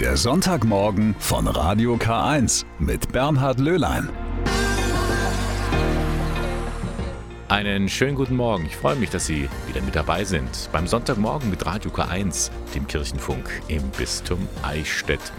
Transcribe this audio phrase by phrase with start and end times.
[0.00, 4.10] Der Sonntagmorgen von Radio K1 mit Bernhard Löhlein.
[7.48, 8.66] Einen schönen guten Morgen.
[8.66, 12.86] Ich freue mich, dass Sie wieder mit dabei sind beim Sonntagmorgen mit Radio K1, dem
[12.86, 15.32] Kirchenfunk im Bistum Eichstätt.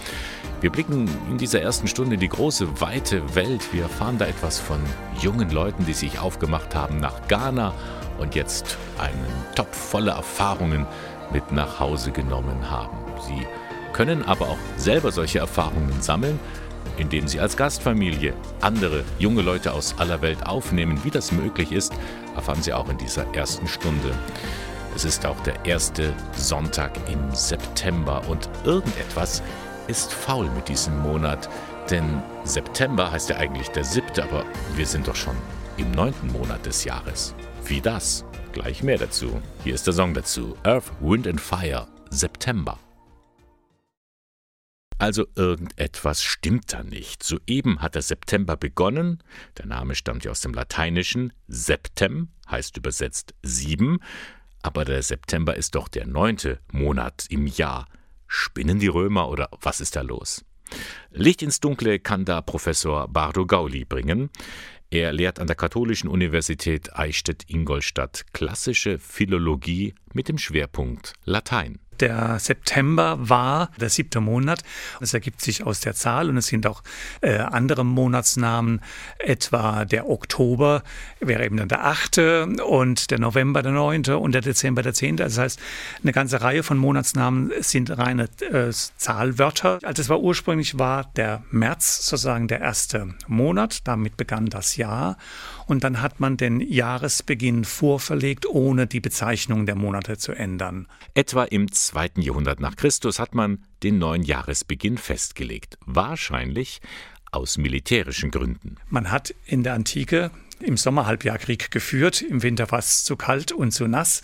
[0.61, 3.71] Wir blicken in dieser ersten Stunde in die große, weite Welt.
[3.73, 4.79] Wir erfahren da etwas von
[5.21, 7.75] jungen Leuten, die sich aufgemacht haben nach Ghana
[8.17, 10.87] und jetzt einen Topf voller Erfahrungen
[11.31, 12.97] mit nach Hause genommen haben.
[13.21, 13.45] Sie
[13.97, 16.39] können aber auch selber solche Erfahrungen sammeln,
[16.97, 21.03] indem sie als Gastfamilie andere junge Leute aus aller Welt aufnehmen.
[21.03, 21.93] Wie das möglich ist,
[22.35, 24.11] erfahren Sie auch in dieser ersten Stunde.
[24.95, 29.41] Es ist auch der erste Sonntag im September und irgendetwas
[29.87, 31.49] ist faul mit diesem Monat,
[31.89, 34.45] denn September heißt ja eigentlich der siebte, aber
[34.75, 35.35] wir sind doch schon
[35.77, 37.33] im neunten Monat des Jahres.
[37.65, 38.25] Wie das?
[38.53, 39.41] Gleich mehr dazu.
[39.63, 40.55] Hier ist der Song dazu.
[40.63, 42.77] Earth, Wind and Fire, September.
[44.99, 47.21] Also irgendetwas stimmt da nicht.
[47.23, 49.21] Soeben hat der September begonnen.
[49.57, 51.33] Der Name stammt ja aus dem Lateinischen.
[51.47, 53.99] Septem heißt übersetzt sieben.
[54.63, 57.87] Aber der September ist doch der neunte Monat im Jahr.
[58.27, 60.43] Spinnen die Römer oder was ist da los?
[61.11, 64.29] Licht ins Dunkle kann da Professor Bardo Gauli bringen.
[64.89, 71.79] Er lehrt an der Katholischen Universität Eichstätt-Ingolstadt klassische Philologie mit dem Schwerpunkt Latein.
[71.99, 74.63] Der September war der siebte Monat.
[74.99, 76.83] Das ergibt sich aus der Zahl und es sind auch
[77.21, 78.81] äh, andere Monatsnamen,
[79.19, 80.83] etwa der Oktober
[81.19, 85.23] wäre eben dann der achte und der November der neunte und der Dezember der zehnte.
[85.23, 85.59] Das heißt,
[86.03, 89.79] eine ganze Reihe von Monatsnamen sind reine äh, Zahlwörter.
[89.83, 93.87] Also es war ursprünglich war der März sozusagen der erste Monat.
[93.87, 95.17] Damit begann das Jahr
[95.65, 100.87] und dann hat man den Jahresbeginn vorverlegt, ohne die Bezeichnung der Monate zu ändern.
[101.13, 106.81] Etwa im zweiten Jahrhundert nach Christus hat man den neuen Jahresbeginn festgelegt, wahrscheinlich
[107.31, 108.75] aus militärischen Gründen.
[108.89, 113.51] Man hat in der Antike im Sommerhalbjahr Krieg geführt, im Winter war es zu kalt
[113.51, 114.21] und zu nass.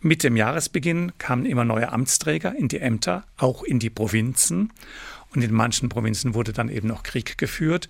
[0.00, 4.72] Mit dem Jahresbeginn kamen immer neue Amtsträger in die Ämter, auch in die Provinzen.
[5.34, 7.88] Und in manchen Provinzen wurde dann eben noch Krieg geführt.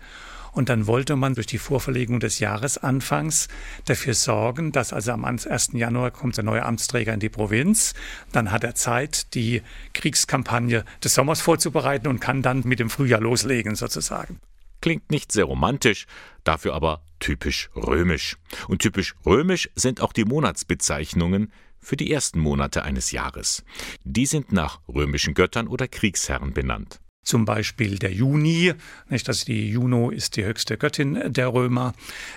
[0.52, 3.48] Und dann wollte man durch die Vorverlegung des Jahresanfangs
[3.84, 5.70] dafür sorgen, dass also am 1.
[5.72, 7.94] Januar kommt der neue Amtsträger in die Provinz.
[8.32, 9.62] Dann hat er Zeit, die
[9.92, 14.40] Kriegskampagne des Sommers vorzubereiten und kann dann mit dem Frühjahr loslegen sozusagen.
[14.80, 16.06] Klingt nicht sehr romantisch,
[16.42, 18.38] dafür aber typisch römisch.
[18.66, 23.62] Und typisch römisch sind auch die Monatsbezeichnungen für die ersten Monate eines Jahres.
[24.04, 28.72] Die sind nach römischen Göttern oder Kriegsherren benannt zum Beispiel der Juni,
[29.08, 31.92] nicht, also die Juno ist die höchste Göttin der Römer,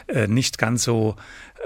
[0.08, 1.16] äh, nicht ganz so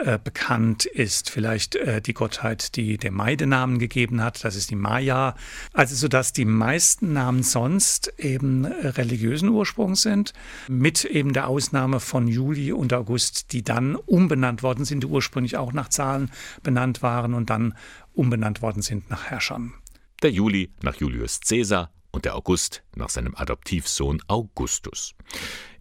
[0.03, 4.55] äh, bekannt ist vielleicht äh, die Gottheit, die dem Mai den Namen gegeben hat, das
[4.55, 5.35] ist die Maya,
[5.73, 10.33] also so dass die meisten Namen sonst eben religiösen Ursprungs sind,
[10.67, 15.57] mit eben der Ausnahme von Juli und August, die dann umbenannt worden sind, die ursprünglich
[15.57, 16.29] auch nach Zahlen
[16.61, 17.73] benannt waren und dann
[18.13, 19.73] umbenannt worden sind nach Herrschern.
[20.21, 25.13] Der Juli nach Julius Caesar, und der August nach seinem Adoptivsohn Augustus.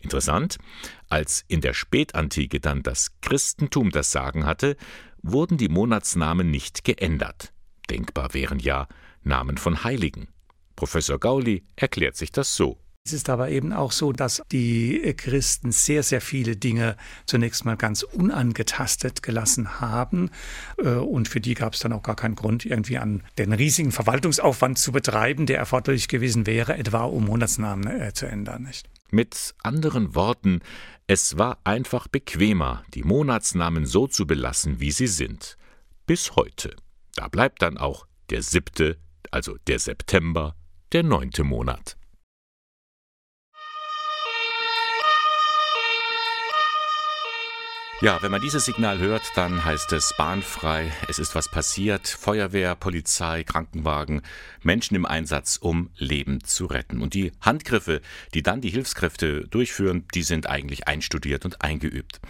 [0.00, 0.58] Interessant,
[1.08, 4.76] als in der Spätantike dann das Christentum das Sagen hatte,
[5.22, 7.54] wurden die Monatsnamen nicht geändert.
[7.88, 8.86] Denkbar wären ja
[9.22, 10.28] Namen von Heiligen.
[10.76, 12.78] Professor Gauli erklärt sich das so.
[13.06, 17.76] Es ist aber eben auch so, dass die Christen sehr, sehr viele Dinge zunächst mal
[17.76, 20.30] ganz unangetastet gelassen haben.
[20.76, 23.92] Äh, und für die gab es dann auch gar keinen Grund, irgendwie an den riesigen
[23.92, 28.64] Verwaltungsaufwand zu betreiben, der erforderlich gewesen wäre, etwa um Monatsnamen äh, zu ändern.
[28.64, 28.88] Nicht?
[29.12, 30.58] Mit anderen Worten,
[31.06, 35.56] es war einfach bequemer, die Monatsnamen so zu belassen, wie sie sind.
[36.06, 36.74] Bis heute.
[37.14, 38.98] Da bleibt dann auch der siebte,
[39.30, 40.56] also der September,
[40.90, 41.96] der neunte Monat.
[48.02, 52.74] Ja, wenn man dieses Signal hört, dann heißt es bahnfrei, es ist was passiert, Feuerwehr,
[52.74, 54.20] Polizei, Krankenwagen,
[54.62, 57.00] Menschen im Einsatz, um Leben zu retten.
[57.00, 58.02] Und die Handgriffe,
[58.34, 62.20] die dann die Hilfskräfte durchführen, die sind eigentlich einstudiert und eingeübt.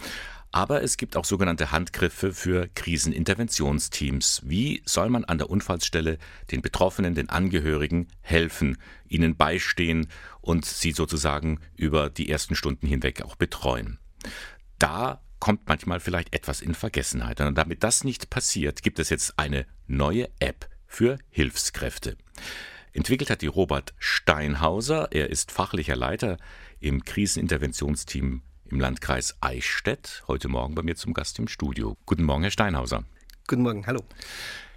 [0.53, 4.43] Aber es gibt auch sogenannte Handgriffe für Kriseninterventionsteams.
[4.45, 6.19] Wie soll man an der Unfallsstelle
[6.53, 8.79] den Betroffenen, den Angehörigen helfen,
[9.09, 10.07] ihnen beistehen
[10.41, 13.99] und sie sozusagen über die ersten Stunden hinweg auch betreuen?
[14.79, 17.41] Da kommt manchmal vielleicht etwas in Vergessenheit.
[17.41, 22.17] Und damit das nicht passiert, gibt es jetzt eine neue App für Hilfskräfte.
[22.93, 25.09] Entwickelt hat die Robert Steinhauser.
[25.13, 26.39] Er ist fachlicher Leiter
[26.81, 30.25] im Kriseninterventionsteam im Landkreis Eichstätt.
[30.27, 31.97] Heute Morgen bei mir zum Gast im Studio.
[32.07, 33.05] Guten Morgen, Herr Steinhauser.
[33.47, 34.01] Guten Morgen, hallo.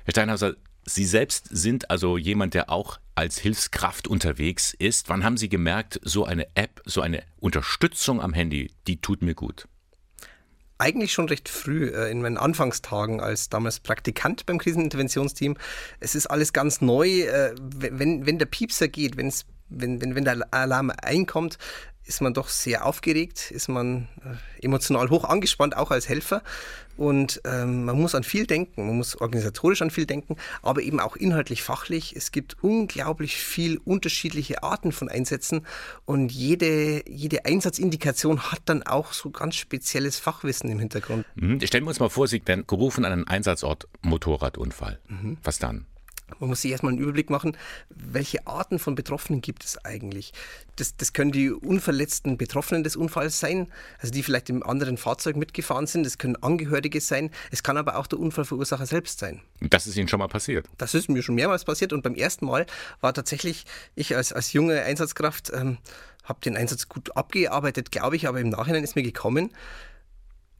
[0.03, 5.07] Herr Steinhauser, Sie selbst sind also jemand, der auch als Hilfskraft unterwegs ist.
[5.09, 9.35] Wann haben Sie gemerkt, so eine App, so eine Unterstützung am Handy, die tut mir
[9.35, 9.67] gut?
[10.79, 15.57] Eigentlich schon recht früh äh, in meinen Anfangstagen als damals Praktikant beim Kriseninterventionsteam.
[15.99, 17.21] Es ist alles ganz neu.
[17.21, 21.57] Äh, wenn, wenn der Piepser geht, wenn's, wenn, wenn, wenn der Alarm einkommt,
[22.09, 26.41] ist man doch sehr aufgeregt, ist man äh, emotional hoch angespannt, auch als Helfer.
[26.97, 30.99] Und ähm, man muss an viel denken, man muss organisatorisch an viel denken, aber eben
[30.99, 32.13] auch inhaltlich, fachlich.
[32.13, 35.65] Es gibt unglaublich viel unterschiedliche Arten von Einsätzen
[36.03, 41.25] und jede, jede Einsatzindikation hat dann auch so ganz spezielles Fachwissen im Hintergrund.
[41.35, 41.61] Mhm.
[41.61, 44.99] Stellen wir uns mal vor, Sie werden gerufen an einen Einsatzort Motorradunfall.
[45.07, 45.37] Mhm.
[45.43, 45.85] Was dann?
[46.39, 47.57] Man muss sich erstmal einen Überblick machen,
[47.89, 50.33] welche Arten von Betroffenen gibt es eigentlich.
[50.75, 53.67] Das, das können die unverletzten Betroffenen des Unfalls sein,
[53.99, 56.05] also die vielleicht im anderen Fahrzeug mitgefahren sind.
[56.05, 57.31] Das können Angehörige sein.
[57.51, 59.41] Es kann aber auch der Unfallverursacher selbst sein.
[59.59, 60.67] Das ist Ihnen schon mal passiert?
[60.77, 61.93] Das ist mir schon mehrmals passiert.
[61.93, 62.65] Und beim ersten Mal
[63.01, 63.65] war tatsächlich
[63.95, 65.77] ich als, als junge Einsatzkraft, ähm,
[66.23, 69.49] habe den Einsatz gut abgearbeitet, glaube ich, aber im Nachhinein ist mir gekommen,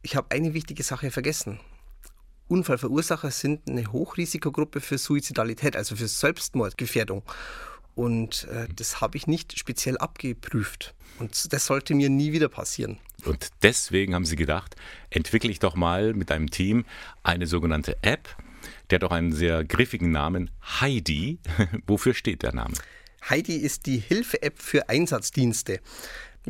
[0.01, 1.59] ich habe eine wichtige Sache vergessen.
[2.49, 7.23] Unfallverursacher sind eine Hochrisikogruppe für Suizidalität, also für Selbstmordgefährdung.
[7.95, 10.95] Und äh, das habe ich nicht speziell abgeprüft.
[11.19, 12.97] Und das sollte mir nie wieder passieren.
[13.25, 14.75] Und deswegen haben Sie gedacht,
[15.09, 16.85] entwickle ich doch mal mit einem Team
[17.23, 18.35] eine sogenannte App.
[18.89, 20.49] Der hat auch einen sehr griffigen Namen,
[20.79, 21.39] Heidi.
[21.87, 22.73] Wofür steht der Name?
[23.29, 25.81] Heidi ist die Hilfe-App für Einsatzdienste.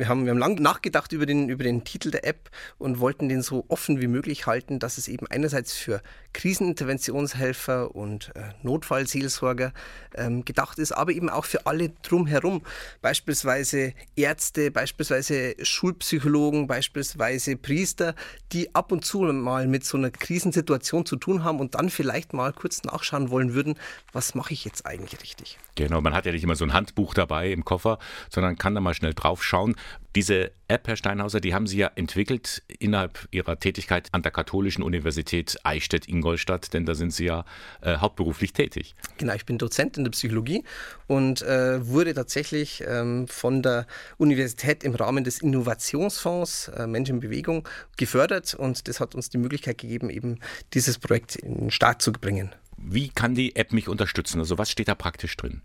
[0.00, 2.48] Wir haben, wir haben lang nachgedacht über den, über den Titel der App
[2.78, 6.00] und wollten den so offen wie möglich halten, dass es eben einerseits für
[6.32, 9.74] Kriseninterventionshelfer und äh, Notfallseelsorger
[10.14, 12.62] ähm, gedacht ist, aber eben auch für alle drumherum,
[13.02, 18.14] beispielsweise Ärzte, beispielsweise Schulpsychologen, beispielsweise Priester,
[18.52, 22.32] die ab und zu mal mit so einer Krisensituation zu tun haben und dann vielleicht
[22.32, 23.74] mal kurz nachschauen wollen würden,
[24.14, 25.58] was mache ich jetzt eigentlich richtig.
[25.74, 27.98] Genau, man hat ja nicht immer so ein Handbuch dabei im Koffer,
[28.30, 29.76] sondern kann da mal schnell drauf schauen.
[30.16, 34.82] Diese App, Herr Steinhauser, die haben Sie ja entwickelt innerhalb Ihrer Tätigkeit an der Katholischen
[34.82, 37.44] Universität Eichstätt-Ingolstadt, denn da sind Sie ja
[37.80, 38.96] äh, hauptberuflich tätig.
[39.18, 40.64] Genau, ich bin Dozent in der Psychologie
[41.06, 43.86] und äh, wurde tatsächlich ähm, von der
[44.18, 49.38] Universität im Rahmen des Innovationsfonds äh, Mensch in Bewegung gefördert und das hat uns die
[49.38, 50.40] Möglichkeit gegeben, eben
[50.74, 52.52] dieses Projekt in den Start zu bringen.
[52.76, 54.40] Wie kann die App mich unterstützen?
[54.40, 55.62] Also was steht da praktisch drin?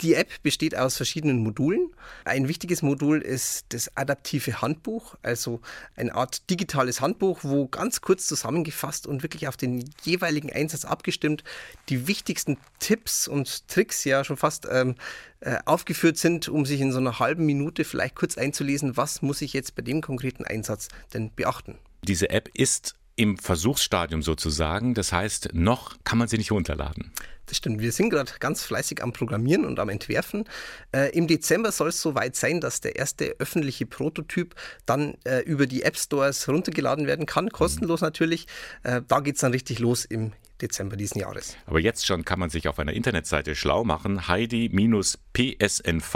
[0.00, 1.90] Die App besteht aus verschiedenen Modulen.
[2.24, 5.60] Ein wichtiges Modul ist das adaptive Handbuch, also
[5.96, 11.42] eine Art digitales Handbuch, wo ganz kurz zusammengefasst und wirklich auf den jeweiligen Einsatz abgestimmt
[11.88, 14.94] die wichtigsten Tipps und Tricks ja schon fast ähm,
[15.40, 19.42] äh, aufgeführt sind, um sich in so einer halben Minute vielleicht kurz einzulesen, was muss
[19.42, 21.78] ich jetzt bei dem konkreten Einsatz denn beachten.
[22.02, 24.94] Diese App ist im Versuchsstadium sozusagen.
[24.94, 27.12] Das heißt, noch kann man sie nicht runterladen.
[27.46, 27.80] Das stimmt.
[27.80, 30.44] Wir sind gerade ganz fleißig am Programmieren und am Entwerfen.
[30.92, 34.54] Äh, Im Dezember soll es soweit sein, dass der erste öffentliche Prototyp
[34.86, 38.46] dann äh, über die App Stores runtergeladen werden kann, kostenlos natürlich.
[38.82, 41.56] Äh, da geht es dann richtig los im Dezember diesen Jahres.
[41.66, 44.28] Aber jetzt schon kann man sich auf einer Internetseite schlau machen.
[44.28, 46.14] Heidi-PSNV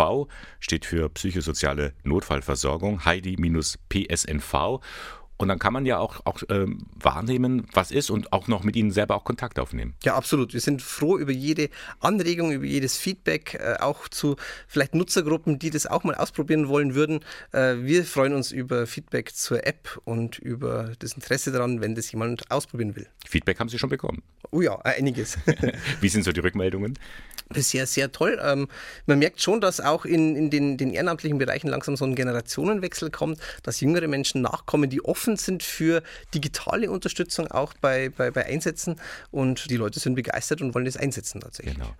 [0.60, 3.04] steht für psychosoziale Notfallversorgung.
[3.04, 4.80] Heidi-PSNV.
[5.42, 8.76] Und dann kann man ja auch, auch ähm, wahrnehmen, was ist und auch noch mit
[8.76, 9.94] ihnen selber auch Kontakt aufnehmen.
[10.04, 10.54] Ja, absolut.
[10.54, 11.68] Wir sind froh über jede
[11.98, 14.36] Anregung, über jedes Feedback, äh, auch zu
[14.68, 17.24] vielleicht Nutzergruppen, die das auch mal ausprobieren wollen würden.
[17.50, 22.12] Äh, wir freuen uns über Feedback zur App und über das Interesse daran, wenn das
[22.12, 23.08] jemand ausprobieren will.
[23.26, 24.22] Feedback haben Sie schon bekommen?
[24.52, 25.38] Oh ja, einiges.
[26.00, 26.96] Wie sind so die Rückmeldungen?
[27.52, 28.40] bisher sehr toll.
[28.42, 28.68] Ähm,
[29.06, 33.10] man merkt schon, dass auch in, in den, den, ehrenamtlichen Bereichen langsam so ein Generationenwechsel
[33.10, 36.02] kommt, dass jüngere Menschen nachkommen, die offen sind für
[36.34, 38.96] digitale Unterstützung auch bei, bei, bei Einsätzen
[39.30, 41.74] und die Leute sind begeistert und wollen das einsetzen tatsächlich.
[41.74, 41.94] Genau.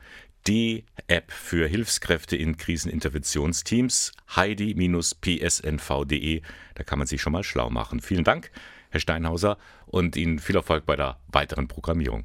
[0.47, 6.43] Die App für Hilfskräfte in Kriseninterventionsteams, heidi-psnv.de,
[6.75, 8.01] da kann man sich schon mal schlau machen.
[8.01, 8.51] Vielen Dank,
[8.91, 12.25] Herr Steinhauser, und Ihnen viel Erfolg bei der weiteren Programmierung.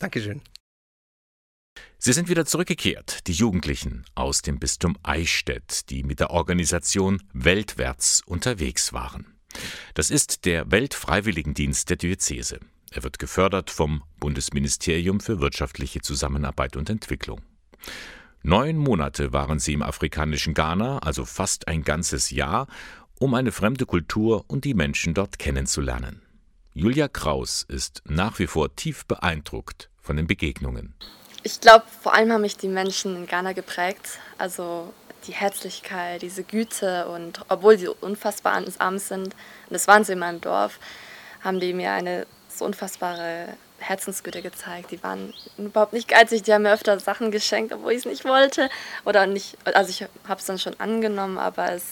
[0.00, 0.42] Dankeschön.
[1.98, 8.22] Sie sind wieder zurückgekehrt, die Jugendlichen aus dem Bistum Eichstätt, die mit der Organisation Weltwärts
[8.26, 9.33] unterwegs waren.
[9.94, 12.60] Das ist der Weltfreiwilligendienst der Diözese.
[12.90, 17.40] Er wird gefördert vom Bundesministerium für wirtschaftliche Zusammenarbeit und Entwicklung.
[18.42, 22.66] Neun Monate waren sie im afrikanischen Ghana, also fast ein ganzes Jahr,
[23.18, 26.20] um eine fremde Kultur und die Menschen dort kennenzulernen.
[26.74, 30.94] Julia Kraus ist nach wie vor tief beeindruckt von den Begegnungen.
[31.42, 34.18] Ich glaube, vor allem haben mich die Menschen in Ghana geprägt.
[34.38, 34.92] Also
[35.26, 40.18] die Herzlichkeit, diese Güte und obwohl sie unfassbar arm sind, und das waren sie in
[40.18, 40.78] meinem Dorf,
[41.42, 44.90] haben die mir eine so unfassbare Herzensgüte gezeigt.
[44.90, 48.24] Die waren überhaupt nicht geizig, die haben mir öfter Sachen geschenkt, obwohl ich es nicht
[48.24, 48.70] wollte.
[49.04, 51.84] Oder nicht, also ich habe es dann schon angenommen, aber es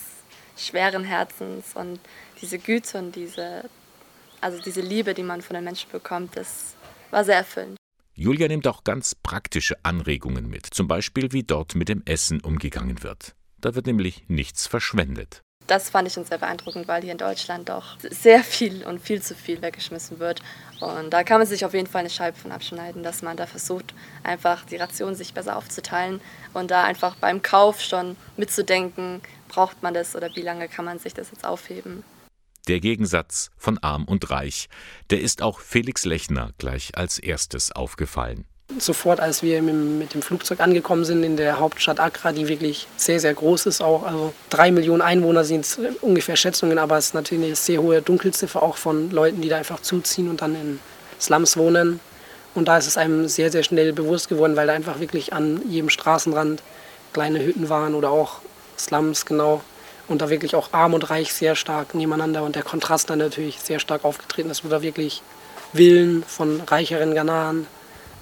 [0.57, 2.01] schweren Herzens und
[2.41, 3.65] diese Güte und diese,
[4.41, 6.75] also diese Liebe, die man von den Menschen bekommt, das
[7.11, 7.77] war sehr erfüllend.
[8.23, 13.02] Julia nimmt auch ganz praktische Anregungen mit, zum Beispiel wie dort mit dem Essen umgegangen
[13.02, 13.35] wird.
[13.61, 15.43] Da wird nämlich nichts verschwendet.
[15.67, 19.21] Das fand ich schon sehr beeindruckend, weil hier in Deutschland doch sehr viel und viel
[19.21, 20.41] zu viel weggeschmissen wird.
[20.79, 23.47] Und da kann man sich auf jeden Fall eine Scheibe von abschneiden, dass man da
[23.47, 26.21] versucht, einfach die Ration sich besser aufzuteilen
[26.55, 31.00] und da einfach beim Kauf schon mitzudenken, braucht man das oder wie lange kann man
[31.00, 32.05] sich das jetzt aufheben.
[32.69, 34.69] Der Gegensatz von arm und reich,
[35.11, 38.45] der ist auch Felix Lechner gleich als erstes aufgefallen.
[38.78, 43.19] Sofort, als wir mit dem Flugzeug angekommen sind in der Hauptstadt Accra, die wirklich sehr,
[43.19, 47.14] sehr groß ist, auch also drei Millionen Einwohner sind es ungefähr Schätzungen, aber es ist
[47.14, 50.78] natürlich eine sehr hohe Dunkelziffer auch von Leuten, die da einfach zuziehen und dann in
[51.21, 51.99] Slums wohnen.
[52.54, 55.61] Und da ist es einem sehr, sehr schnell bewusst geworden, weil da einfach wirklich an
[55.69, 56.62] jedem Straßenrand
[57.12, 58.40] kleine Hütten waren oder auch
[58.78, 59.62] Slums, genau.
[60.09, 63.61] Und da wirklich auch arm und reich sehr stark nebeneinander und der Kontrast dann natürlich
[63.61, 65.23] sehr stark aufgetreten ist, wo da wirklich
[65.73, 67.67] Villen von reicheren Ghanaren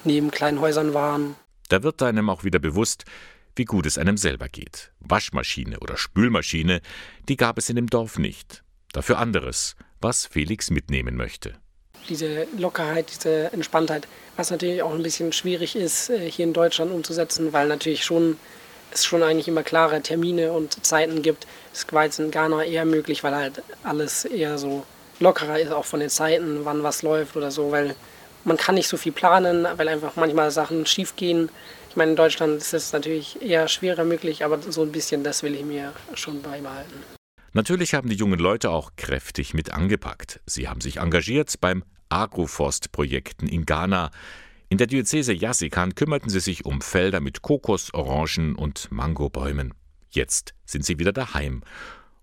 [0.03, 1.35] neben kleinen Häusern waren.
[1.69, 3.05] Da wird einem auch wieder bewusst,
[3.55, 4.91] wie gut es einem selber geht.
[4.99, 6.81] Waschmaschine oder Spülmaschine,
[7.27, 8.63] die gab es in dem Dorf nicht.
[8.93, 11.53] Dafür anderes, was Felix mitnehmen möchte.
[12.09, 16.91] Diese Lockerheit, diese Entspanntheit, was natürlich auch ein bisschen schwierig ist, äh, hier in Deutschland
[16.91, 18.37] umzusetzen, weil natürlich schon
[18.93, 21.47] es schon eigentlich immer klare Termine und Zeiten gibt.
[21.73, 24.85] Das war in Ghana eher möglich, weil halt alles eher so
[25.19, 27.95] lockerer ist, auch von den Zeiten, wann was läuft oder so, weil
[28.43, 31.49] man kann nicht so viel planen, weil einfach manchmal Sachen schief gehen.
[31.89, 35.43] Ich meine, in Deutschland ist es natürlich eher schwerer möglich, aber so ein bisschen das
[35.43, 37.03] will ich mir schon beibehalten.
[37.53, 40.39] Natürlich haben die jungen Leute auch kräftig mit angepackt.
[40.45, 44.11] Sie haben sich engagiert beim Agroforst-Projekten in Ghana.
[44.71, 49.73] In der Diözese Yassikan kümmerten sie sich um Felder mit Kokos, Orangen und Mangobäumen.
[50.11, 51.61] Jetzt sind sie wieder daheim.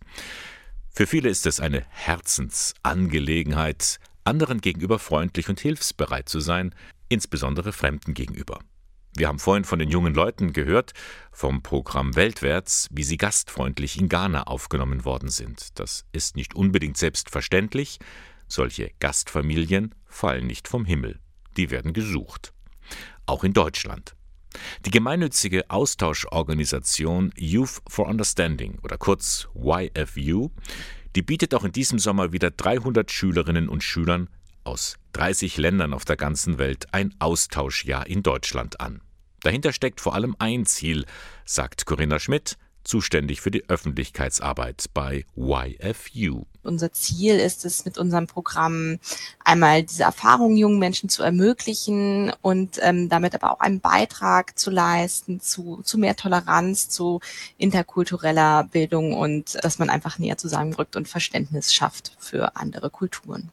[0.90, 6.76] Für viele ist es eine Herzensangelegenheit, anderen gegenüber freundlich und hilfsbereit zu sein,
[7.08, 8.60] insbesondere Fremden gegenüber.
[9.16, 10.94] Wir haben vorhin von den jungen Leuten gehört,
[11.32, 15.80] vom Programm Weltwärts, wie sie gastfreundlich in Ghana aufgenommen worden sind.
[15.80, 18.00] Das ist nicht unbedingt selbstverständlich.
[18.48, 21.20] Solche Gastfamilien fallen nicht vom Himmel.
[21.58, 22.54] Die werden gesucht.
[23.28, 24.16] Auch in Deutschland.
[24.86, 30.50] Die gemeinnützige Austauschorganisation Youth for Understanding oder kurz YFU,
[31.16, 34.30] die bietet auch in diesem Sommer wieder 300 Schülerinnen und Schülern
[34.64, 39.02] aus 30 Ländern auf der ganzen Welt ein Austauschjahr in Deutschland an.
[39.42, 41.06] Dahinter steckt vor allem ein Ziel,
[41.46, 46.44] sagt Corinna Schmidt, zuständig für die Öffentlichkeitsarbeit bei YFU.
[46.64, 49.00] Unser Ziel ist es, mit unserem Programm
[49.44, 54.72] einmal diese Erfahrung jungen Menschen zu ermöglichen und ähm, damit aber auch einen Beitrag zu
[54.72, 57.20] leisten zu, zu mehr Toleranz, zu
[57.58, 63.52] interkultureller Bildung und dass man einfach näher zusammenrückt und Verständnis schafft für andere Kulturen.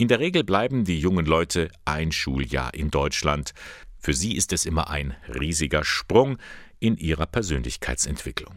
[0.00, 3.52] In der Regel bleiben die jungen Leute ein Schuljahr in Deutschland.
[3.98, 6.38] Für sie ist es immer ein riesiger Sprung
[6.78, 8.54] in ihrer Persönlichkeitsentwicklung.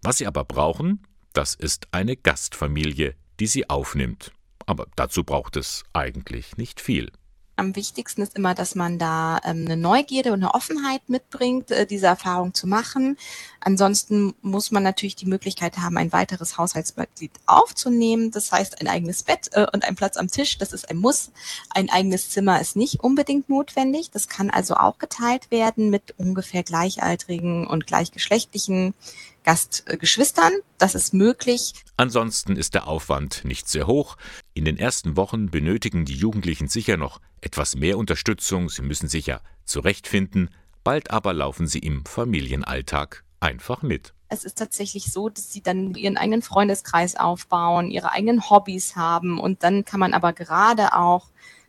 [0.00, 4.32] Was sie aber brauchen, das ist eine Gastfamilie, die sie aufnimmt.
[4.64, 7.12] Aber dazu braucht es eigentlich nicht viel.
[7.58, 11.86] Am wichtigsten ist immer, dass man da ähm, eine Neugierde und eine Offenheit mitbringt, äh,
[11.86, 13.16] diese Erfahrung zu machen.
[13.60, 18.30] Ansonsten muss man natürlich die Möglichkeit haben, ein weiteres Haushaltsmitglied aufzunehmen.
[18.30, 21.30] Das heißt, ein eigenes Bett äh, und ein Platz am Tisch, das ist ein Muss.
[21.70, 24.10] Ein eigenes Zimmer ist nicht unbedingt notwendig.
[24.10, 28.92] Das kann also auch geteilt werden mit ungefähr gleichaltrigen und gleichgeschlechtlichen
[29.44, 30.52] Gastgeschwistern.
[30.76, 31.72] Das ist möglich.
[31.96, 34.16] Ansonsten ist der Aufwand nicht sehr hoch.
[34.56, 39.26] In den ersten Wochen benötigen die Jugendlichen sicher noch etwas mehr Unterstützung, sie müssen sich
[39.26, 40.48] ja zurechtfinden,
[40.82, 44.14] bald aber laufen sie im Familienalltag einfach mit.
[44.30, 49.38] Es ist tatsächlich so, dass sie dann ihren eigenen Freundeskreis aufbauen, ihre eigenen Hobbys haben
[49.38, 51.26] und dann kann man aber gerade auch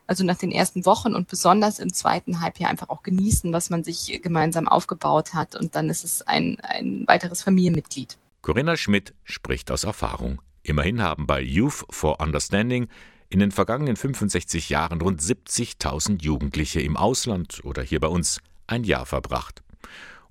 [0.07, 3.83] also nach den ersten Wochen und besonders im zweiten Halbjahr einfach auch genießen, was man
[3.83, 5.57] sich gemeinsam aufgebaut hat.
[5.57, 8.17] Und dann ist es ein, ein weiteres Familienmitglied.
[8.41, 10.41] Corinna Schmidt spricht aus Erfahrung.
[10.67, 12.89] Immerhin haben bei Youth for Understanding
[13.29, 18.83] in den vergangenen 65 Jahren rund 70.000 Jugendliche im Ausland oder hier bei uns ein
[18.83, 19.63] Jahr verbracht.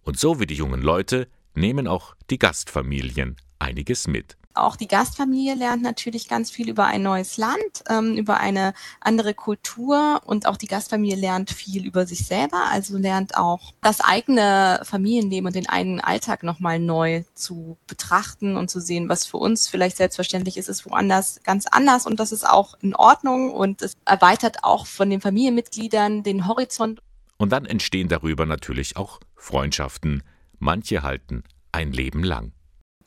[0.03, 4.37] Und so wie die jungen Leute nehmen auch die Gastfamilien einiges mit.
[4.57, 9.35] Auch die Gastfamilie lernt natürlich ganz viel über ein neues Land, ähm, über eine andere
[9.35, 14.81] Kultur und auch die Gastfamilie lernt viel über sich selber, also lernt auch das eigene
[14.85, 19.69] Familienleben und den eigenen Alltag nochmal neu zu betrachten und zu sehen, was für uns
[19.69, 23.95] vielleicht selbstverständlich ist, ist woanders ganz anders und das ist auch in Ordnung und es
[24.07, 27.01] erweitert auch von den Familienmitgliedern den Horizont.
[27.37, 30.23] Und dann entstehen darüber natürlich auch Freundschaften.
[30.59, 32.53] Manche halten ein Leben lang.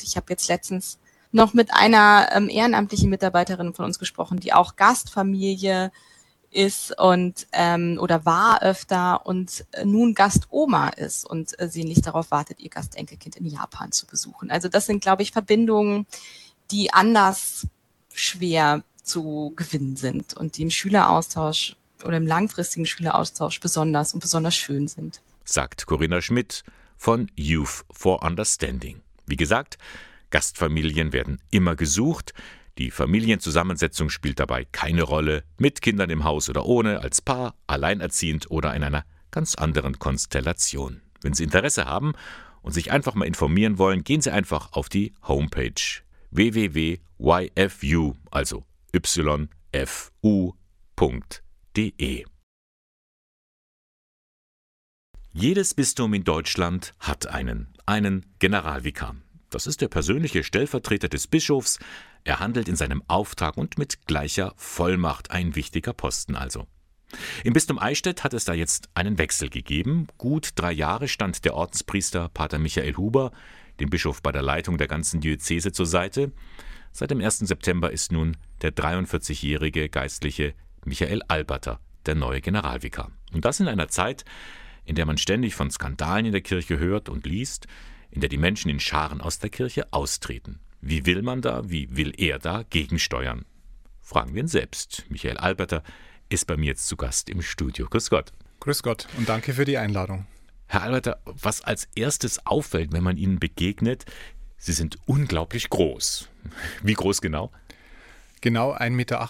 [0.02, 1.00] Ich habe jetzt letztens
[1.32, 5.92] noch mit einer ähm, ehrenamtlichen Mitarbeiterin von uns gesprochen, die auch Gastfamilie
[6.52, 12.06] ist und ähm, oder war öfter und äh, nun Gastoma ist und äh, sie nicht
[12.08, 14.50] darauf wartet, ihr Gastenkelkind in Japan zu besuchen.
[14.50, 16.08] Also das sind, glaube ich, Verbindungen,
[16.72, 17.68] die anders
[18.14, 24.56] schwer zu gewinnen sind und die im Schüleraustausch oder im langfristigen Schüleraustausch besonders und besonders
[24.56, 25.22] schön sind.
[25.44, 26.64] Sagt Corinna Schmidt
[26.98, 29.02] von Youth for Understanding.
[29.26, 29.78] Wie gesagt,
[30.30, 32.34] Gastfamilien werden immer gesucht.
[32.78, 38.50] Die Familienzusammensetzung spielt dabei keine Rolle, mit Kindern im Haus oder ohne, als Paar, alleinerziehend
[38.50, 41.02] oder in einer ganz anderen Konstellation.
[41.22, 42.14] Wenn Sie Interesse haben
[42.62, 45.74] und sich einfach mal informieren wollen, gehen Sie einfach auf die Homepage
[46.32, 48.66] www.yfu, also
[49.76, 50.26] yfu.de.
[55.32, 59.16] Jedes Bistum in Deutschland hat einen, einen Generalvikar.
[59.50, 61.80] Das ist der persönliche Stellvertreter des Bischofs.
[62.24, 66.68] Er handelt in seinem Auftrag und mit gleicher Vollmacht ein wichtiger Posten also.
[67.44, 70.08] Im Bistum Eichstätt hat es da jetzt einen Wechsel gegeben.
[70.18, 73.32] Gut drei Jahre stand der Ordenspriester Pater Michael Huber
[73.80, 76.32] dem Bischof bei der Leitung der ganzen Diözese zur Seite.
[76.92, 77.40] Seit dem 1.
[77.40, 80.54] September ist nun der 43-jährige Geistliche
[80.86, 83.12] Michael Alberter der neue Generalvikar.
[83.34, 84.26] Und das in einer Zeit,
[84.86, 87.68] in der man ständig von Skandalen in der Kirche hört und liest,
[88.12, 90.60] in der die Menschen in Scharen aus der Kirche austreten.
[90.82, 93.46] Wie will man da, wie will er da gegensteuern?
[94.02, 95.06] Fragen wir ihn selbst.
[95.10, 95.84] Michael Alberter
[96.30, 97.88] ist bei mir jetzt zu Gast im Studio.
[97.88, 98.34] Grüß Gott.
[98.62, 100.26] Grüß Gott und danke für die Einladung.
[100.68, 104.06] Herr Alberter, was als erstes auffällt, wenn man Ihnen begegnet,
[104.58, 106.30] Sie sind unglaublich groß.
[106.84, 107.52] Wie groß genau?
[108.42, 109.30] Genau 1,98 Meter.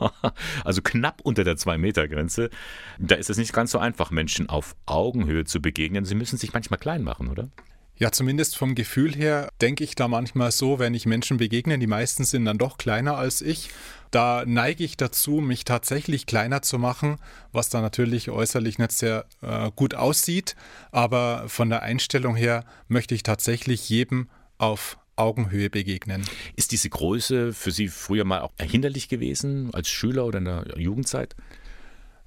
[0.64, 2.50] also knapp unter der 2-Meter-Grenze.
[2.98, 6.04] Da ist es nicht ganz so einfach, Menschen auf Augenhöhe zu begegnen.
[6.04, 7.48] Sie müssen sich manchmal klein machen, oder?
[8.00, 11.86] Ja, zumindest vom Gefühl her denke ich da manchmal so, wenn ich Menschen begegne, die
[11.86, 13.68] meisten sind dann doch kleiner als ich.
[14.10, 17.18] Da neige ich dazu, mich tatsächlich kleiner zu machen,
[17.52, 20.56] was da natürlich äußerlich nicht sehr äh, gut aussieht.
[20.92, 26.24] Aber von der Einstellung her möchte ich tatsächlich jedem auf Augenhöhe begegnen.
[26.56, 30.64] Ist diese Größe für Sie früher mal auch hinderlich gewesen als Schüler oder in der
[30.76, 31.36] Jugendzeit?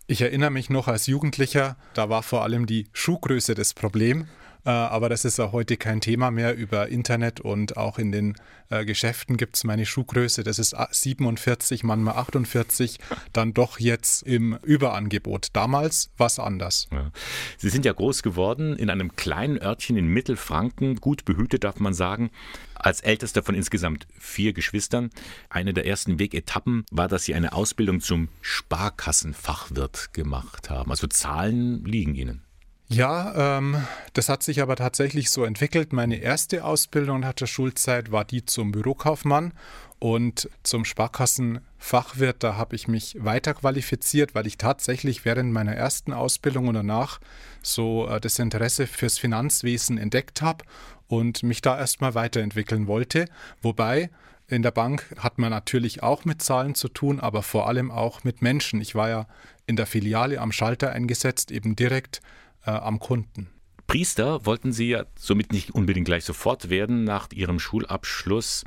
[0.06, 4.28] Ich erinnere mich noch als Jugendlicher, da war vor allem die Schuhgröße das Problem.
[4.66, 8.36] Äh, aber das ist auch heute kein Thema mehr über Internet und auch in den
[8.70, 10.44] äh, Geschäften gibt es meine Schuhgröße.
[10.44, 13.00] Das ist 47, manchmal 48,
[13.34, 15.48] dann doch jetzt im Überangebot.
[15.54, 16.88] Damals war es anders.
[16.92, 17.12] Ja.
[17.58, 21.94] Sie sind ja groß geworden in einem kleinen Örtchen in Mittelfranken, gut behütet darf man
[21.94, 22.32] sagen.
[22.76, 25.10] Als ältester von insgesamt vier Geschwistern.
[25.50, 30.92] Eine der ersten Wegetappen war, dass Sie eine Ausbildung zum Sparkassenfachwirt gemacht haben.
[30.92, 32.44] Also Zahlen liegen Ihnen.
[32.90, 33.78] Ja, ähm,
[34.14, 35.94] das hat sich aber tatsächlich so entwickelt.
[35.94, 39.54] Meine erste Ausbildung nach der Schulzeit war die zum Bürokaufmann
[40.00, 42.44] und zum Sparkassenfachwirt.
[42.44, 47.20] Da habe ich mich weiter qualifiziert, weil ich tatsächlich während meiner ersten Ausbildung und danach
[47.62, 50.66] so äh, das Interesse fürs Finanzwesen entdeckt habe
[51.08, 53.26] und mich da erstmal weiterentwickeln wollte.
[53.62, 54.10] Wobei
[54.48, 58.24] in der Bank hat man natürlich auch mit Zahlen zu tun, aber vor allem auch
[58.24, 58.82] mit Menschen.
[58.82, 59.28] Ich war ja
[59.66, 62.22] in der Filiale am Schalter eingesetzt, eben direkt
[62.66, 63.50] äh, am Kunden.
[63.88, 68.64] Priester wollten Sie ja somit nicht unbedingt gleich sofort werden nach Ihrem Schulabschluss.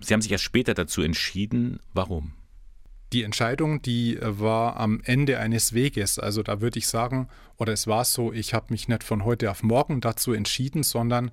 [0.00, 1.80] Sie haben sich erst später dazu entschieden.
[1.94, 2.32] Warum?
[3.12, 6.18] Die Entscheidung, die war am Ende eines Weges.
[6.18, 9.50] Also da würde ich sagen, oder es war so, ich habe mich nicht von heute
[9.50, 11.30] auf morgen dazu entschieden, sondern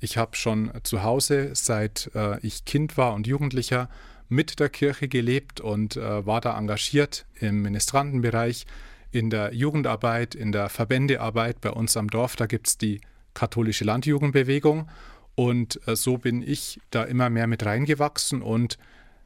[0.00, 3.88] ich habe schon zu Hause, seit äh, ich Kind war und Jugendlicher,
[4.28, 8.64] mit der Kirche gelebt und äh, war da engagiert im Ministrantenbereich,
[9.12, 12.36] in der Jugendarbeit, in der Verbändearbeit bei uns am Dorf.
[12.36, 13.00] Da gibt es die
[13.34, 14.88] katholische Landjugendbewegung
[15.34, 18.78] und äh, so bin ich da immer mehr mit reingewachsen und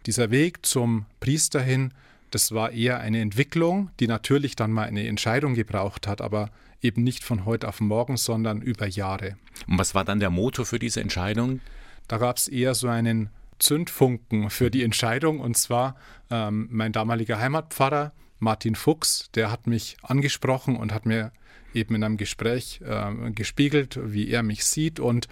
[0.07, 1.93] dieser Weg zum Priester hin,
[2.31, 6.51] das war eher eine Entwicklung, die natürlich dann mal eine Entscheidung gebraucht hat, aber
[6.83, 9.37] eben nicht von heute auf morgen, sondern über Jahre.
[9.67, 11.61] Und was war dann der Motor für diese Entscheidung?
[12.09, 15.97] Da gab es eher so einen Zündfunken für die Entscheidung und zwar
[16.31, 18.13] ähm, mein damaliger Heimatpfarrer
[18.45, 21.33] Martin Fuchs, der hat mich angesprochen und hat mir
[21.73, 25.27] eben in einem Gespräch äh, gespiegelt, wie er mich sieht und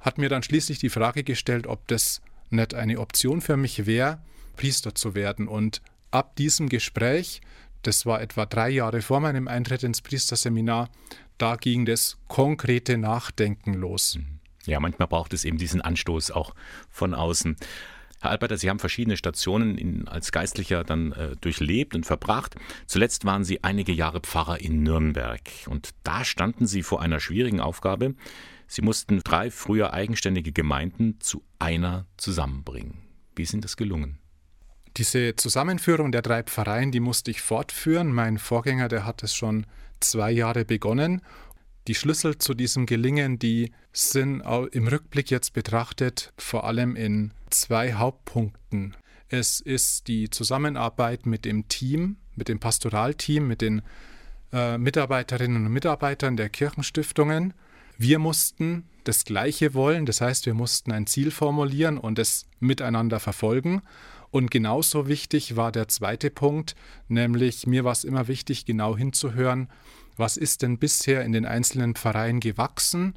[0.00, 4.20] hat mir dann schließlich die Frage gestellt, ob das nicht eine Option für mich wäre,
[4.56, 5.46] Priester zu werden.
[5.46, 7.40] Und ab diesem Gespräch,
[7.82, 10.88] das war etwa drei Jahre vor meinem Eintritt ins Priesterseminar,
[11.36, 14.16] da ging das konkrete Nachdenken los.
[14.16, 14.38] Mhm.
[14.66, 16.54] Ja, manchmal braucht es eben diesen Anstoß auch
[16.90, 17.56] von außen.
[18.20, 22.56] Herr Alberter, Sie haben verschiedene Stationen in, als Geistlicher dann äh, durchlebt und verbracht.
[22.86, 25.40] Zuletzt waren Sie einige Jahre Pfarrer in Nürnberg.
[25.66, 28.14] Und da standen Sie vor einer schwierigen Aufgabe.
[28.66, 32.98] Sie mussten drei früher eigenständige Gemeinden zu einer zusammenbringen.
[33.34, 34.18] Wie sind das gelungen?
[34.96, 38.12] Diese Zusammenführung der drei Pfarreien, die musste ich fortführen.
[38.12, 39.64] Mein Vorgänger, der hat es schon
[40.00, 41.22] zwei Jahre begonnen.
[41.88, 47.94] Die Schlüssel zu diesem Gelingen, die sind im Rückblick jetzt betrachtet vor allem in zwei
[47.94, 48.94] Hauptpunkten.
[49.30, 53.80] Es ist die Zusammenarbeit mit dem Team, mit dem Pastoralteam, mit den
[54.52, 57.54] äh, Mitarbeiterinnen und Mitarbeitern der Kirchenstiftungen
[57.98, 63.18] wir mussten das Gleiche wollen, das heißt, wir mussten ein Ziel formulieren und es miteinander
[63.18, 63.82] verfolgen.
[64.30, 66.76] Und genauso wichtig war der zweite Punkt,
[67.08, 69.68] nämlich mir war es immer wichtig, genau hinzuhören,
[70.18, 73.14] was ist denn bisher in den einzelnen Pfarreien gewachsen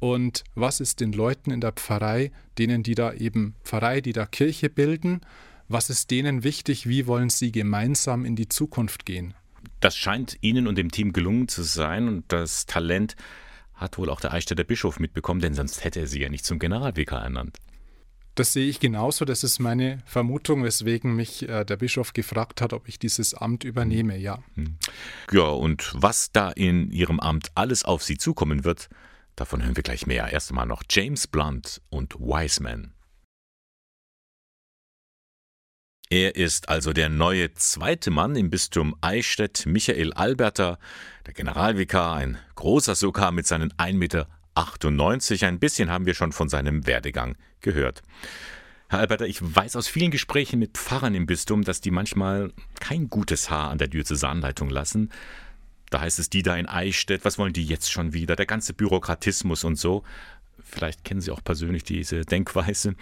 [0.00, 4.26] und was ist den Leuten in der Pfarrei, denen die da eben Pfarrei, die da
[4.26, 5.20] Kirche bilden,
[5.68, 9.34] was ist denen wichtig, wie wollen sie gemeinsam in die Zukunft gehen.
[9.80, 13.16] Das scheint Ihnen und dem Team gelungen zu sein und das Talent
[13.74, 16.58] hat wohl auch der Eichstätter Bischof mitbekommen, denn sonst hätte er sie ja nicht zum
[16.58, 17.58] Generalvikar ernannt.
[18.34, 19.24] Das sehe ich genauso.
[19.24, 23.62] Das ist meine Vermutung, weswegen mich äh, der Bischof gefragt hat, ob ich dieses Amt
[23.64, 24.42] übernehme, ja.
[24.54, 24.76] Hm.
[25.30, 28.88] Ja, und was da in Ihrem Amt alles auf Sie zukommen wird,
[29.36, 30.32] davon hören wir gleich mehr.
[30.32, 32.92] Erst einmal noch James Blunt und Wiseman.
[36.10, 40.78] Er ist also der neue zweite Mann im Bistum Eichstätt, Michael Alberter,
[41.26, 44.28] der Generalvikar, ein großer sogar mit seinen 1,98 Meter.
[44.54, 48.02] Ein bisschen haben wir schon von seinem Werdegang gehört.
[48.88, 53.08] Herr Alberter, ich weiß aus vielen Gesprächen mit Pfarrern im Bistum, dass die manchmal kein
[53.08, 55.10] gutes Haar an der Diözesanleitung lassen.
[55.90, 58.36] Da heißt es, die da in Eichstätt, was wollen die jetzt schon wieder?
[58.36, 60.04] Der ganze Bürokratismus und so.
[60.62, 62.94] Vielleicht kennen Sie auch persönlich diese Denkweise.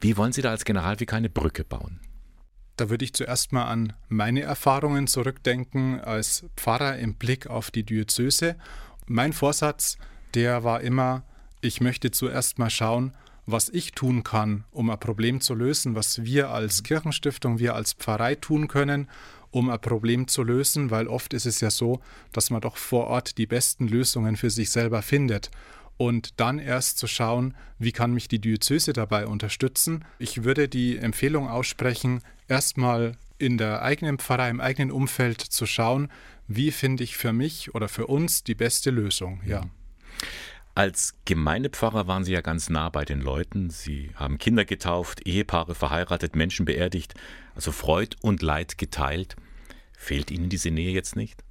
[0.00, 2.00] Wie wollen Sie da als Generalvikar eine Brücke bauen?
[2.76, 7.84] Da würde ich zuerst mal an meine Erfahrungen zurückdenken als Pfarrer im Blick auf die
[7.84, 8.56] Diözese.
[9.06, 9.96] Mein Vorsatz,
[10.36, 11.24] der war immer,
[11.62, 13.12] ich möchte zuerst mal schauen,
[13.46, 17.94] was ich tun kann, um ein Problem zu lösen, was wir als Kirchenstiftung, wir als
[17.94, 19.08] Pfarrei tun können,
[19.50, 22.00] um ein Problem zu lösen, weil oft ist es ja so,
[22.32, 25.50] dass man doch vor Ort die besten Lösungen für sich selber findet
[25.96, 30.04] und dann erst zu schauen, wie kann mich die Diözese dabei unterstützen.
[30.18, 36.10] Ich würde die Empfehlung aussprechen, erstmal in der eigenen Pfarrei, im eigenen Umfeld zu schauen,
[36.48, 39.40] wie finde ich für mich oder für uns die beste Lösung.
[39.46, 39.62] Ja.
[40.74, 43.70] Als Gemeindepfarrer waren Sie ja ganz nah bei den Leuten.
[43.70, 47.14] Sie haben Kinder getauft, Ehepaare verheiratet, Menschen beerdigt,
[47.54, 49.36] also Freud und Leid geteilt.
[49.96, 51.42] Fehlt Ihnen diese Nähe jetzt nicht?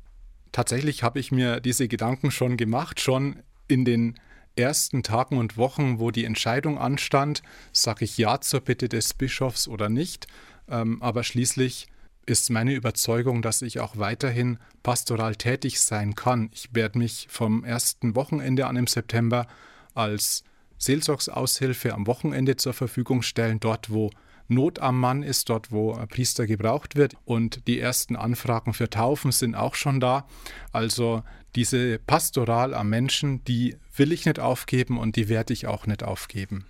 [0.51, 4.19] Tatsächlich habe ich mir diese Gedanken schon gemacht, schon in den
[4.56, 9.67] ersten Tagen und Wochen, wo die Entscheidung anstand, sage ich Ja zur Bitte des Bischofs
[9.67, 10.28] oder nicht.
[10.69, 11.88] Ähm, aber schließlich
[12.26, 16.50] ist meine Überzeugung, dass ich auch weiterhin pastoral tätig sein kann.
[16.54, 19.48] Ich werde mich vom ersten Wochenende an im September
[19.94, 20.44] als
[20.78, 24.10] Seelsorgsaushilfe am Wochenende zur Verfügung stellen, dort wo
[24.48, 27.16] Not am Mann ist, dort wo Priester gebraucht wird.
[27.26, 30.28] Und die ersten Anfragen für Taufen sind auch schon da.
[30.72, 31.24] Also
[31.56, 36.04] diese Pastoral am Menschen, die will ich nicht aufgeben und die werde ich auch nicht
[36.04, 36.66] aufgeben.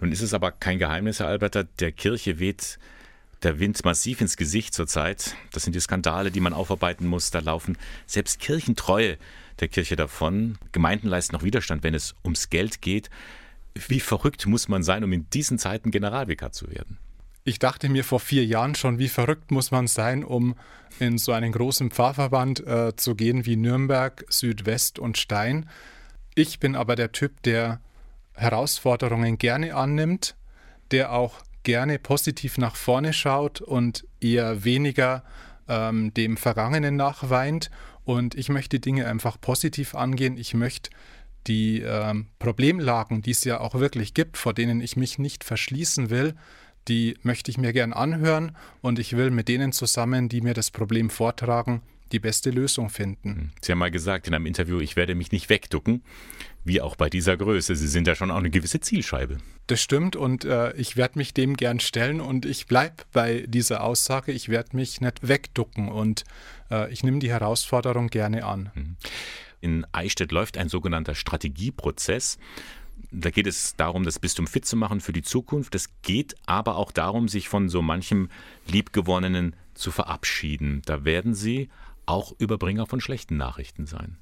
[0.00, 2.78] Nun ist es aber kein Geheimnis, Herr Alberter, der Kirche weht
[3.42, 5.36] der Wind massiv ins Gesicht zurzeit.
[5.52, 7.30] Das sind die Skandale, die man aufarbeiten muss.
[7.30, 9.16] Da laufen selbst Kirchentreue
[9.60, 10.58] der Kirche davon.
[10.72, 13.10] Gemeinden leisten noch Widerstand, wenn es ums Geld geht.
[13.74, 16.98] Wie verrückt muss man sein, um in diesen Zeiten Generalvikar zu werden?
[17.44, 20.54] Ich dachte mir vor vier Jahren schon, wie verrückt muss man sein, um
[20.98, 25.68] in so einen großen Pfarrverband äh, zu gehen wie Nürnberg, Südwest und Stein.
[26.34, 27.80] Ich bin aber der Typ, der
[28.34, 30.36] Herausforderungen gerne annimmt,
[30.90, 35.22] der auch gerne positiv nach vorne schaut und eher weniger
[35.68, 37.70] ähm, dem Vergangenen nachweint.
[38.06, 40.38] Und ich möchte Dinge einfach positiv angehen.
[40.38, 40.88] Ich möchte
[41.46, 46.08] die ähm, Problemlagen, die es ja auch wirklich gibt, vor denen ich mich nicht verschließen
[46.08, 46.34] will,
[46.88, 50.70] die möchte ich mir gern anhören und ich will mit denen zusammen, die mir das
[50.70, 53.28] Problem vortragen, die beste Lösung finden.
[53.28, 53.50] Hm.
[53.60, 56.02] Sie haben mal gesagt in einem Interview, ich werde mich nicht wegducken,
[56.68, 57.74] wie auch bei dieser Größe.
[57.74, 59.38] Sie sind ja schon auch eine gewisse Zielscheibe.
[59.66, 63.82] Das stimmt und äh, ich werde mich dem gern stellen und ich bleibe bei dieser
[63.82, 66.24] Aussage, ich werde mich nicht wegducken und
[66.70, 68.70] äh, ich nehme die Herausforderung gerne an.
[68.74, 68.96] Hm.
[69.60, 72.38] In Eichstätt läuft ein sogenannter Strategieprozess.
[73.10, 75.74] Da geht es darum, das Bistum fit zu machen für die Zukunft.
[75.74, 78.28] Es geht aber auch darum, sich von so manchem
[78.66, 80.82] Liebgewonnenen zu verabschieden.
[80.84, 81.68] Da werden Sie
[82.06, 84.18] auch Überbringer von schlechten Nachrichten sein.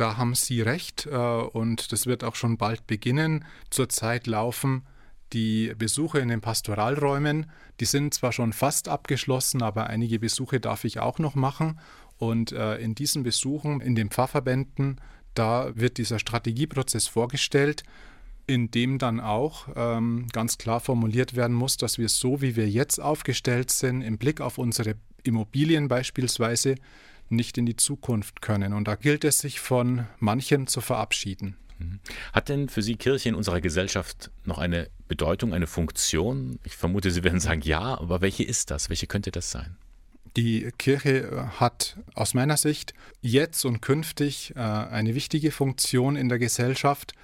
[0.00, 3.44] Da haben Sie recht äh, und das wird auch schon bald beginnen.
[3.68, 4.86] Zurzeit laufen
[5.34, 10.84] die Besuche in den Pastoralräumen, die sind zwar schon fast abgeschlossen, aber einige Besuche darf
[10.84, 11.78] ich auch noch machen.
[12.16, 15.02] Und äh, in diesen Besuchen in den Pfarrverbänden,
[15.34, 17.82] da wird dieser Strategieprozess vorgestellt
[18.46, 22.68] in dem dann auch ähm, ganz klar formuliert werden muss, dass wir so, wie wir
[22.68, 26.74] jetzt aufgestellt sind, im Blick auf unsere Immobilien beispielsweise,
[27.30, 28.72] nicht in die Zukunft können.
[28.72, 31.56] Und da gilt es, sich von manchen zu verabschieden.
[31.78, 32.00] Mhm.
[32.32, 36.58] Hat denn für Sie Kirche in unserer Gesellschaft noch eine Bedeutung, eine Funktion?
[36.64, 38.88] Ich vermute, Sie werden sagen ja, aber welche ist das?
[38.88, 39.76] Welche könnte das sein?
[40.36, 46.28] Die Kirche äh, hat aus meiner Sicht jetzt und künftig äh, eine wichtige Funktion in
[46.28, 47.14] der Gesellschaft,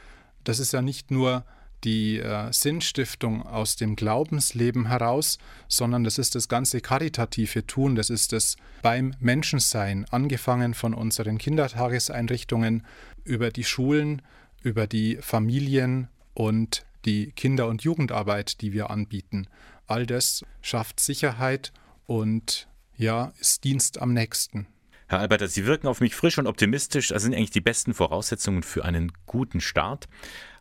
[0.42, 1.44] das ist ja nicht nur
[1.84, 8.10] die äh, Sinnstiftung aus dem Glaubensleben heraus, sondern das ist das ganze karitative Tun, das
[8.10, 12.84] ist das beim Menschensein, angefangen von unseren Kindertageseinrichtungen
[13.24, 14.22] über die Schulen,
[14.62, 19.46] über die Familien und die Kinder- und Jugendarbeit, die wir anbieten.
[19.86, 21.72] All das schafft Sicherheit
[22.06, 24.66] und ja, ist Dienst am nächsten.
[25.08, 27.08] Herr Alberter, Sie wirken auf mich frisch und optimistisch.
[27.08, 30.08] Das sind eigentlich die besten Voraussetzungen für einen guten Start.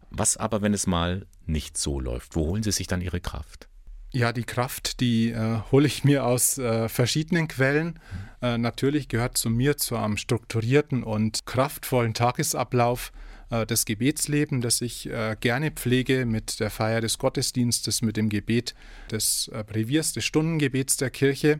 [0.10, 2.36] Was aber, wenn es mal nicht so läuft?
[2.36, 3.68] Wo holen Sie sich dann Ihre Kraft?
[4.12, 8.00] Ja, die Kraft, die äh, hole ich mir aus äh, verschiedenen Quellen.
[8.42, 13.12] Äh, natürlich gehört zu mir zu einem strukturierten und kraftvollen Tagesablauf
[13.50, 18.30] äh, das Gebetsleben, das ich äh, gerne pflege mit der Feier des Gottesdienstes, mit dem
[18.30, 18.74] Gebet
[19.12, 21.60] des äh, Breviers, des Stundengebets der Kirche.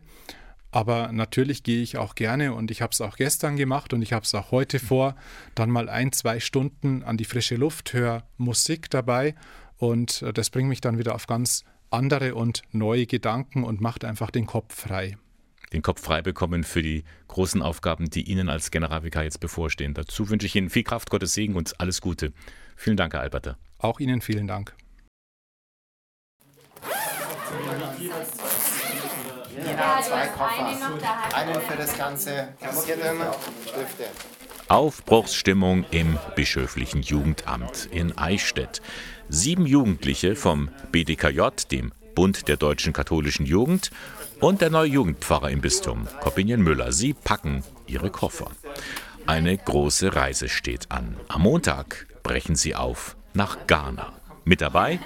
[0.72, 4.12] Aber natürlich gehe ich auch gerne und ich habe es auch gestern gemacht und ich
[4.12, 5.16] habe es auch heute vor,
[5.56, 9.36] dann mal ein, zwei Stunden an die frische Luft, höre Musik dabei
[9.78, 14.04] und äh, das bringt mich dann wieder auf ganz andere und neue Gedanken und macht
[14.04, 15.18] einfach den Kopf frei.
[15.74, 19.94] Den Kopf frei bekommen für die großen Aufgaben, die Ihnen als Generalvikar jetzt bevorstehen.
[19.94, 22.34] Dazu wünsche ich Ihnen viel Kraft, Gottes Segen und alles Gute.
[22.76, 23.58] Vielen Dank, Herr Alberter.
[23.80, 24.76] Auch Ihnen vielen Dank.
[29.76, 31.36] Genau, zwei Koffer.
[31.36, 33.18] Einen für das ganze Kassieren,
[33.64, 34.06] Stifte.
[34.70, 38.82] Aufbruchsstimmung im bischöflichen Jugendamt in Eichstätt.
[39.28, 43.92] Sieben Jugendliche vom BDKJ, dem Bund der deutschen katholischen Jugend,
[44.40, 46.94] und der neue Jugendpfarrer im Bistum, Corbinian Müller.
[46.94, 48.52] Sie packen ihre Koffer.
[49.26, 51.18] Eine große Reise steht an.
[51.28, 54.14] Am Montag brechen sie auf nach Ghana.
[54.46, 55.00] Mit dabei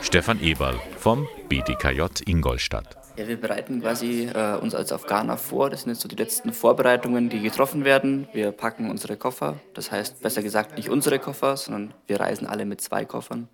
[0.00, 3.01] Stefan Eberl vom BDKJ Ingolstadt.
[3.14, 5.68] Ja, wir bereiten quasi äh, uns als auf Ghana vor.
[5.68, 8.26] Das sind jetzt so die letzten Vorbereitungen, die getroffen werden.
[8.32, 9.56] Wir packen unsere Koffer.
[9.74, 13.48] Das heißt, besser gesagt, nicht unsere Koffer, sondern wir reisen alle mit zwei Koffern.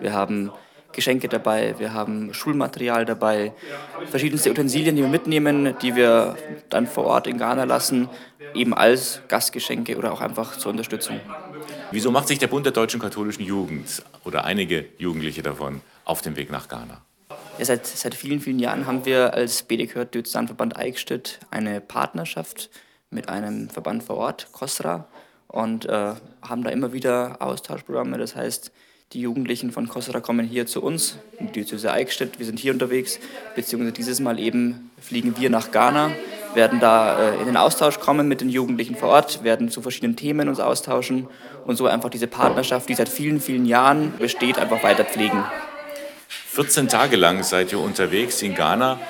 [0.00, 0.50] Wir haben
[0.90, 3.52] Geschenke dabei, wir haben Schulmaterial dabei,
[4.10, 6.36] verschiedenste Utensilien, die wir mitnehmen, die wir
[6.68, 8.08] dann vor Ort in Ghana lassen,
[8.54, 11.20] eben als Gastgeschenke oder auch einfach zur Unterstützung.
[11.92, 16.36] Wieso macht sich der Bund der deutschen katholischen Jugend oder einige Jugendliche davon auf den
[16.36, 17.00] Weg nach Ghana?
[17.56, 22.68] Ja, seit, seit vielen, vielen Jahren haben wir als BDK Diözesanverband Eichstätt eine Partnerschaft
[23.10, 25.06] mit einem Verband vor Ort, COSRA,
[25.46, 28.18] und äh, haben da immer wieder Austauschprogramme.
[28.18, 28.72] Das heißt,
[29.12, 32.72] die Jugendlichen von COSRA kommen hier zu uns, in die Diözese Eichstätt, wir sind hier
[32.72, 33.20] unterwegs,
[33.54, 36.10] beziehungsweise dieses Mal eben fliegen wir nach Ghana,
[36.54, 40.16] werden da äh, in den Austausch kommen mit den Jugendlichen vor Ort, werden zu verschiedenen
[40.16, 41.28] Themen uns austauschen
[41.64, 45.44] und so einfach diese Partnerschaft, die seit vielen, vielen Jahren besteht, einfach weiter pflegen.
[46.54, 49.00] 14 Tage lang seid ihr unterwegs in Ghana.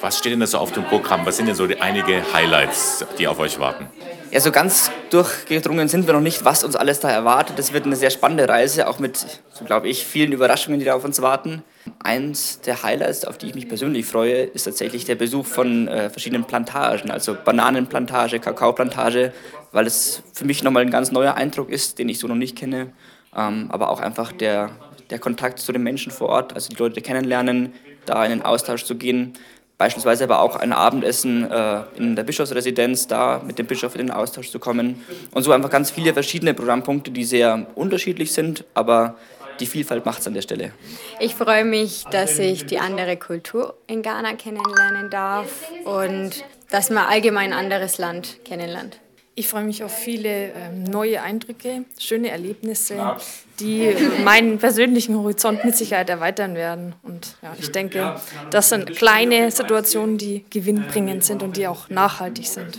[0.00, 1.26] Was steht denn da so auf dem Programm?
[1.26, 3.86] Was sind denn so die einige Highlights, die auf euch warten?
[4.30, 7.58] Ja, so ganz durchgedrungen sind wir noch nicht, was uns alles da erwartet.
[7.58, 9.18] Das wird eine sehr spannende Reise, auch mit,
[9.52, 11.62] so glaube ich, vielen Überraschungen, die da auf uns warten.
[12.02, 16.08] Eins der Highlights, auf die ich mich persönlich freue, ist tatsächlich der Besuch von äh,
[16.08, 19.34] verschiedenen Plantagen, also Bananenplantage, Kakaoplantage,
[19.72, 22.56] weil es für mich nochmal ein ganz neuer Eindruck ist, den ich so noch nicht
[22.56, 22.94] kenne.
[23.36, 24.70] Ähm, aber auch einfach der
[25.10, 27.72] der Kontakt zu den Menschen vor Ort, also die Leute kennenlernen,
[28.06, 29.34] da in den Austausch zu gehen.
[29.78, 34.10] Beispielsweise aber auch ein Abendessen äh, in der Bischofsresidenz, da mit dem Bischof in den
[34.10, 35.02] Austausch zu kommen.
[35.32, 39.16] Und so einfach ganz viele verschiedene Programmpunkte, die sehr unterschiedlich sind, aber
[39.58, 40.72] die Vielfalt macht es an der Stelle.
[41.18, 47.06] Ich freue mich, dass ich die andere Kultur in Ghana kennenlernen darf und dass man
[47.06, 48.98] allgemein ein anderes Land kennenlernt.
[49.34, 53.16] Ich freue mich auf viele ähm, neue Eindrücke, schöne Erlebnisse,
[53.60, 53.94] die
[54.24, 56.94] meinen persönlichen Horizont mit Sicherheit erweitern werden.
[57.02, 58.16] Und ja, ich denke,
[58.50, 62.78] das sind kleine Situationen, die gewinnbringend sind und die auch nachhaltig sind.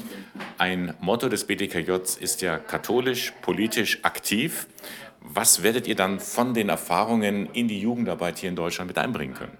[0.58, 4.67] Ein Motto des BDKJ ist ja katholisch, politisch aktiv.
[5.22, 9.36] Was werdet ihr dann von den Erfahrungen in die Jugendarbeit hier in Deutschland mit einbringen
[9.36, 9.58] können?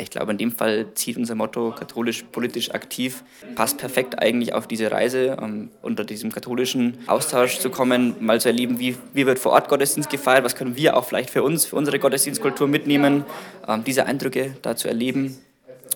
[0.00, 3.22] Ich glaube, in dem Fall zieht unser Motto katholisch politisch aktiv,
[3.54, 8.48] passt perfekt eigentlich auf diese Reise, um unter diesem katholischen Austausch zu kommen, mal zu
[8.48, 11.66] erleben, wie, wie wird vor Ort Gottesdienst gefeiert, was können wir auch vielleicht für uns,
[11.66, 13.24] für unsere Gottesdienstkultur mitnehmen,
[13.68, 15.36] ähm, diese Eindrücke da zu erleben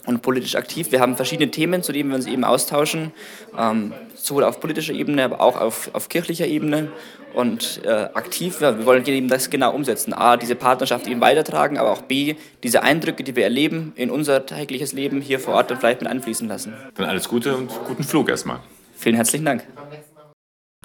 [0.07, 0.93] und politisch aktiv.
[0.93, 3.13] Wir haben verschiedene Themen, zu denen wir uns eben austauschen,
[3.59, 6.93] ähm, sowohl auf politischer Ebene, aber auch auf, auf kirchlicher Ebene
[7.35, 8.61] und äh, aktiv.
[8.61, 10.15] Wir wollen eben das genau umsetzen.
[10.15, 14.47] A, diese Partnerschaft eben weitertragen, aber auch B, diese Eindrücke, die wir erleben, in unser
[14.47, 16.75] tägliches Leben hier vor Ort dann vielleicht mit einfließen lassen.
[16.95, 18.61] Dann alles Gute und guten Flug erstmal.
[18.97, 19.67] Vielen herzlichen Dank.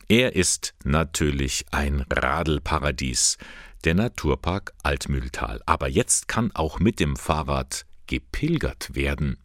[0.07, 3.37] Er ist natürlich ein Radelparadies,
[3.85, 5.61] der Naturpark Altmühltal.
[5.65, 9.37] Aber jetzt kann auch mit dem Fahrrad gepilgert werden.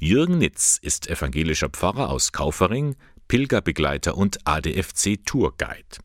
[0.00, 2.94] Jürgen Nitz ist evangelischer Pfarrer aus Kaufering,
[3.28, 5.98] Pilgerbegleiter und ADFC Tourguide.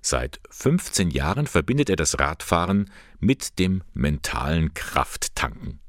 [0.00, 5.80] Seit 15 Jahren verbindet er das Radfahren mit dem mentalen Krafttanken.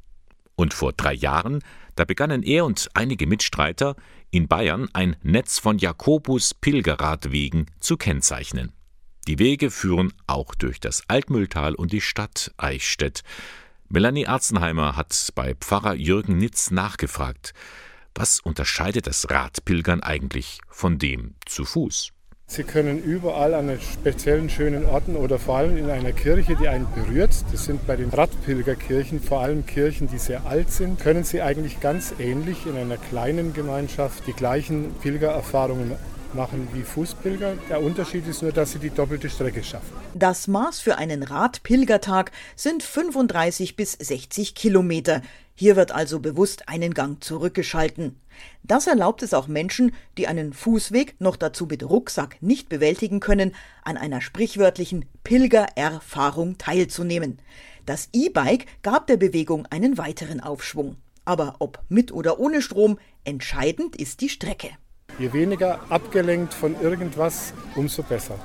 [0.56, 1.64] Und vor drei Jahren,
[1.96, 3.96] da begannen er und einige Mitstreiter
[4.32, 8.74] in Bayern ein Netz von Jakobus Pilgerradwegen zu kennzeichnen.
[9.28, 13.22] Die Wege führen auch durch das Altmühltal und die Stadt Eichstätt.
[13.88, 17.54] Melanie Arzenheimer hat bei Pfarrer Jürgen Nitz nachgefragt,
[18.20, 22.12] was unterscheidet das Radpilgern eigentlich von dem zu Fuß?
[22.48, 26.88] Sie können überall an speziellen schönen Orten oder vor allem in einer Kirche, die einen
[26.94, 31.42] berührt, das sind bei den Radpilgerkirchen vor allem Kirchen, die sehr alt sind, können Sie
[31.42, 35.96] eigentlich ganz ähnlich in einer kleinen Gemeinschaft die gleichen Pilgererfahrungen
[36.34, 37.56] machen wie Fußpilger.
[37.70, 39.90] Der Unterschied ist nur, dass sie die doppelte Strecke schaffen.
[40.14, 45.22] Das Maß für einen Radpilgertag sind 35 bis 60 Kilometer.
[45.60, 48.16] Hier wird also bewusst einen Gang zurückgeschalten.
[48.64, 53.54] Das erlaubt es auch Menschen, die einen Fußweg noch dazu mit Rucksack nicht bewältigen können,
[53.84, 57.40] an einer sprichwörtlichen Pilgererfahrung teilzunehmen.
[57.86, 60.96] Das E-Bike gab der Bewegung einen weiteren Aufschwung.
[61.26, 64.70] Aber ob mit oder ohne Strom, entscheidend ist die Strecke.
[65.20, 68.40] Je weniger abgelenkt von irgendwas, umso besser.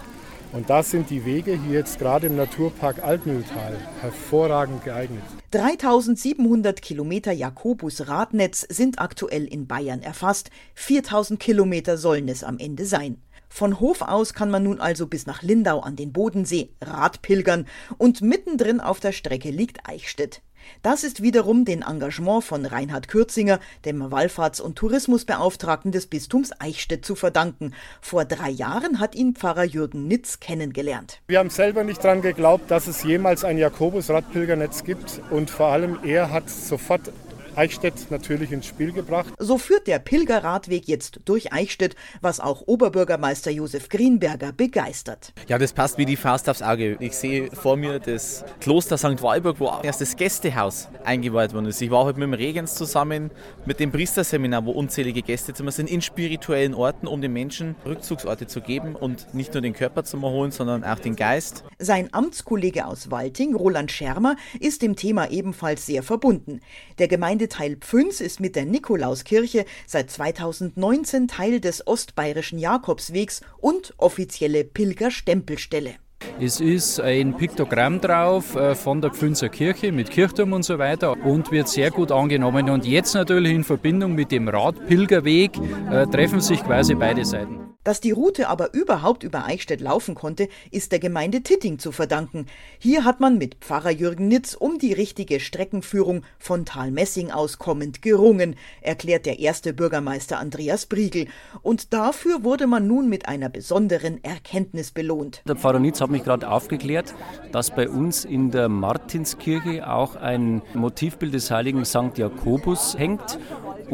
[0.54, 5.24] Und da sind die Wege hier jetzt gerade im Naturpark Altmühltal hervorragend geeignet.
[5.50, 10.50] 3700 Kilometer Jakobus-Radnetz sind aktuell in Bayern erfasst.
[10.76, 13.20] 4000 Kilometer sollen es am Ende sein.
[13.48, 17.66] Von Hof aus kann man nun also bis nach Lindau an den Bodensee Radpilgern
[17.98, 20.40] und mittendrin auf der Strecke liegt Eichstätt.
[20.82, 27.04] Das ist wiederum dem Engagement von Reinhard Kürzinger, dem Wallfahrts- und Tourismusbeauftragten des Bistums Eichstätt,
[27.04, 27.74] zu verdanken.
[28.00, 31.20] Vor drei Jahren hat ihn Pfarrer Jürgen Nitz kennengelernt.
[31.26, 35.98] Wir haben selber nicht daran geglaubt, dass es jemals ein Jakobus-Radpilgernetz gibt und vor allem
[36.04, 37.12] er hat sofort
[37.56, 39.32] Eichstätt natürlich ins Spiel gebracht.
[39.38, 45.32] So führt der Pilgerradweg jetzt durch Eichstätt, was auch Oberbürgermeister Josef Greenberger begeistert.
[45.48, 46.96] Ja, das passt wie die Faust aufs Auge.
[47.00, 49.22] Ich sehe vor mir das Kloster St.
[49.22, 51.80] Walburg, wo erst das Gästehaus eingeweiht worden ist.
[51.80, 53.30] Ich war heute mit dem Regens zusammen
[53.66, 58.60] mit dem Priesterseminar, wo unzählige Gästezimmer sind, in spirituellen Orten, um den Menschen Rückzugsorte zu
[58.60, 61.64] geben und nicht nur den Körper zu erholen, sondern auch den Geist.
[61.78, 66.60] Sein Amtskollege aus Walting, Roland Schermer, ist dem Thema ebenfalls sehr verbunden.
[66.98, 73.92] Der Gemeinde Gemeindeteil Pfünz ist mit der Nikolauskirche seit 2019 Teil des ostbayerischen Jakobswegs und
[73.98, 75.96] offizielle Pilgerstempelstelle.
[76.40, 81.22] Es ist ein Piktogramm drauf äh, von der Pfünzer Kirche mit Kirchturm und so weiter
[81.22, 82.70] und wird sehr gut angenommen.
[82.70, 85.52] Und jetzt natürlich in Verbindung mit dem Radpilgerweg
[85.90, 87.73] äh, treffen sich quasi beide Seiten.
[87.84, 92.46] Dass die Route aber überhaupt über Eichstätt laufen konnte, ist der Gemeinde Titting zu verdanken.
[92.78, 98.00] Hier hat man mit Pfarrer Jürgen Nitz um die richtige Streckenführung von Talmessing aus kommend
[98.00, 101.26] gerungen, erklärt der erste Bürgermeister Andreas Briegel.
[101.60, 105.42] Und dafür wurde man nun mit einer besonderen Erkenntnis belohnt.
[105.46, 107.14] Der Pfarrer Nitz hat mich gerade aufgeklärt,
[107.52, 112.16] dass bei uns in der Martinskirche auch ein Motivbild des heiligen St.
[112.16, 113.38] Jakobus hängt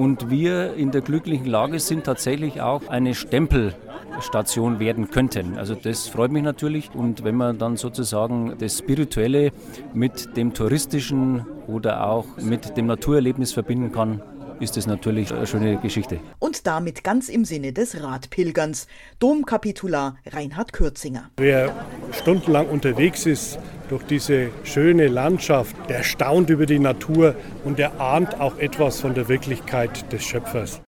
[0.01, 3.75] und wir in der glücklichen Lage sind, tatsächlich auch eine Stempel
[4.21, 5.59] Station werden könnten.
[5.59, 9.53] Also das freut mich natürlich und wenn man dann sozusagen das Spirituelle
[9.93, 14.23] mit dem Touristischen oder auch mit dem Naturerlebnis verbinden kann,
[14.61, 16.21] ist das natürlich eine schöne Geschichte.
[16.39, 18.87] Und damit ganz im Sinne des Radpilgerns.
[19.19, 21.31] Domkapitular Reinhard Kürzinger.
[21.39, 21.75] Wer
[22.13, 23.59] stundenlang unterwegs ist
[23.89, 27.35] durch diese schöne Landschaft, der staunt über die Natur
[27.65, 30.83] und der ahnt auch etwas von der Wirklichkeit des Schöpfers.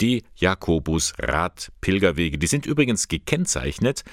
[0.00, 4.04] Die Jakobus-Rad-Pilgerwege, die sind übrigens gekennzeichnet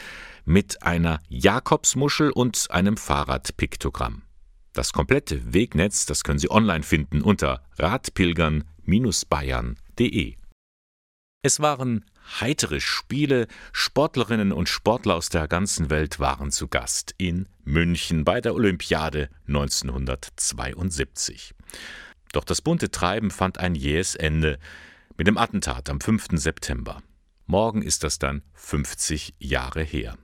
[0.44, 4.24] mit einer Jakobsmuschel und einem Fahrradpiktogramm.
[4.74, 7.64] Das komplette Wegnetz, das können Sie online finden unter
[8.88, 10.36] radpilgern-bayern.de.
[11.42, 12.06] Es waren
[12.40, 18.42] heitere Spiele, Sportlerinnen und Sportler aus der ganzen Welt waren zu Gast in München bei
[18.42, 21.54] der Olympiade 1972.
[22.32, 24.58] Doch das bunte Treiben fand ein jähes Ende
[25.18, 26.30] mit dem Attentat am 5.
[26.32, 27.04] September.
[27.46, 30.18] Morgen ist das dann 50 Jahre her.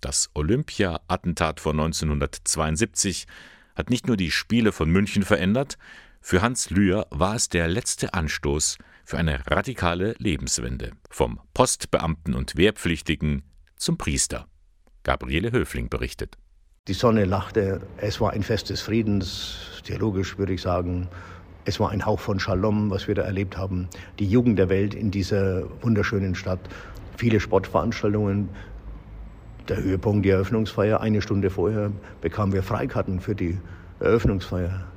[0.00, 3.26] Das Olympia-Attentat von 1972
[3.74, 5.76] hat nicht nur die Spiele von München verändert,
[6.24, 12.56] für Hans Lühr war es der letzte Anstoß für eine radikale Lebenswende, vom Postbeamten und
[12.56, 13.42] Wehrpflichtigen
[13.76, 14.46] zum Priester.
[15.02, 16.38] Gabriele Höfling berichtet.
[16.86, 21.08] Die Sonne lachte, es war ein Fest des Friedens, theologisch würde ich sagen.
[21.64, 23.88] Es war ein Hauch von Shalom, was wir da erlebt haben.
[24.20, 26.60] Die Jugend der Welt in dieser wunderschönen Stadt.
[27.16, 28.48] Viele Sportveranstaltungen.
[29.68, 31.00] Der Höhepunkt, die Eröffnungsfeier.
[31.00, 33.58] Eine Stunde vorher bekamen wir Freikarten für die
[34.00, 34.91] Eröffnungsfeier.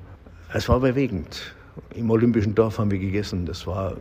[0.54, 1.56] Es war bewegend.
[1.94, 3.46] Im Olympischen Dorf haben wir gegessen.
[3.46, 3.98] Das war,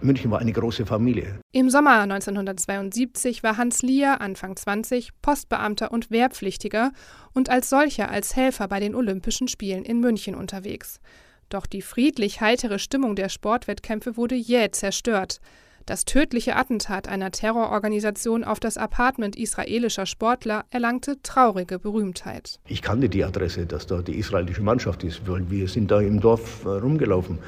[0.00, 1.40] München war eine große Familie.
[1.52, 6.92] Im Sommer 1972 war Hans Lier, Anfang 20, Postbeamter und Wehrpflichtiger
[7.32, 11.00] und als solcher als Helfer bei den Olympischen Spielen in München unterwegs.
[11.48, 15.40] Doch die friedlich heitere Stimmung der Sportwettkämpfe wurde jäh zerstört.
[15.86, 22.60] Das tödliche Attentat einer Terrororganisation auf das Apartment israelischer Sportler erlangte traurige Berühmtheit.
[22.68, 26.20] Ich kannte die Adresse, dass da die israelische Mannschaft ist, weil wir sind da im
[26.20, 27.38] Dorf äh, rumgelaufen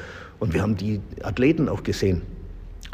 [0.41, 2.23] und wir haben die Athleten auch gesehen.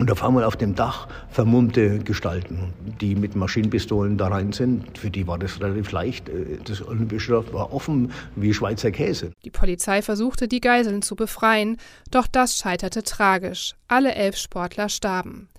[0.01, 2.72] Und auf einmal auf dem Dach vermummte Gestalten,
[3.03, 4.96] die mit Maschinenpistolen da rein sind.
[4.96, 6.30] Für die war das relativ leicht.
[6.30, 9.32] Äh, das Olympische Dorf war offen wie Schweizer Käse.
[9.44, 11.76] Die Polizei versuchte, die Geiseln zu befreien,
[12.11, 13.74] doch das scheiterte tragisch.
[13.88, 15.51] Alle elf Sportler starben.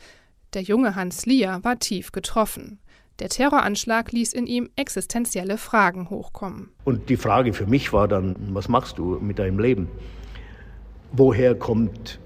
[0.55, 2.79] Der junge Hans Lier war tief getroffen.
[3.19, 6.71] Der Terroranschlag ließ in ihm existenzielle Fragen hochkommen.
[6.83, 9.87] Und die Frage für mich war dann, was machst du mit deinem Leben?
[11.11, 12.19] Woher kommt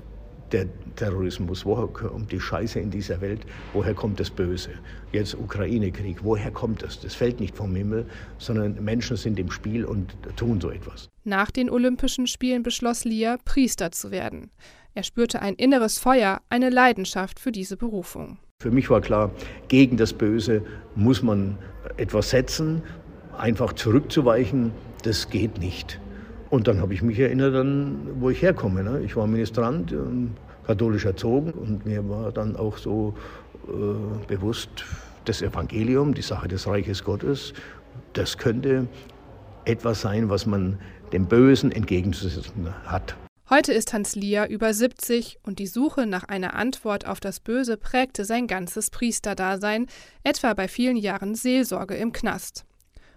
[0.55, 3.41] der Terrorismus, woher kommt die Scheiße in dieser Welt,
[3.73, 4.69] woher kommt das Böse?
[5.11, 7.01] Jetzt Ukraine-Krieg, woher kommt das?
[7.01, 8.05] Das fällt nicht vom Himmel,
[8.37, 11.09] sondern Menschen sind im Spiel und tun so etwas.
[11.25, 14.49] Nach den Olympischen Spielen beschloss Lia, Priester zu werden.
[14.93, 18.37] Er spürte ein inneres Feuer, eine Leidenschaft für diese Berufung.
[18.61, 19.31] Für mich war klar,
[19.67, 20.61] gegen das Böse
[20.95, 21.57] muss man
[21.97, 22.81] etwas setzen,
[23.37, 24.71] einfach zurückzuweichen,
[25.03, 25.99] das geht nicht.
[26.49, 28.83] Und dann habe ich mich erinnert an, wo ich herkomme.
[28.83, 29.01] Ne?
[29.03, 29.91] Ich war Ministrant,
[30.65, 33.15] katholisch erzogen und mir war dann auch so
[33.67, 34.69] äh, bewusst,
[35.25, 37.53] das Evangelium, die Sache des Reiches Gottes,
[38.13, 38.87] das könnte
[39.65, 40.79] etwas sein, was man
[41.13, 43.15] dem Bösen entgegenzusetzen hat.
[43.49, 47.77] Heute ist Hans Lier über 70 und die Suche nach einer Antwort auf das Böse
[47.77, 49.85] prägte sein ganzes Priesterdasein,
[50.23, 52.65] etwa bei vielen Jahren Seelsorge im Knast.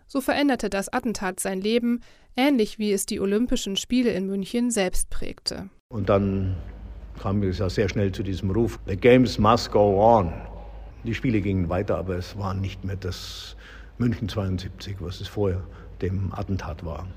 [0.07, 2.01] So veränderte das Attentat sein Leben,
[2.37, 5.71] ähnlich wie es die Olympischen Spiele in München selbst prägte.
[5.89, 6.57] Und dann
[7.19, 10.33] kam es ja sehr schnell zu diesem Ruf, The Games must go on.
[11.05, 13.57] Die Spiele gingen weiter, aber es war nicht mehr das
[13.99, 15.63] München 72, was es vorher
[16.01, 17.09] dem Attentat war.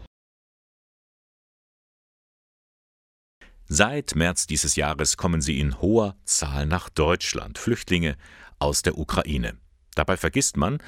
[3.68, 8.18] Seit März dieses Jahres kommen sie in hoher Zahl nach Deutschland, Flüchtlinge
[8.60, 9.54] aus der Ukraine.
[9.96, 10.80] Dabei vergisst man,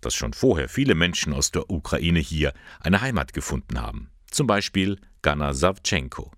[0.00, 4.10] dass schon vorher viele Menschen aus der Ukraine hier eine Heimat gefunden haben.
[4.30, 6.32] Zum Beispiel Gana Savchenko.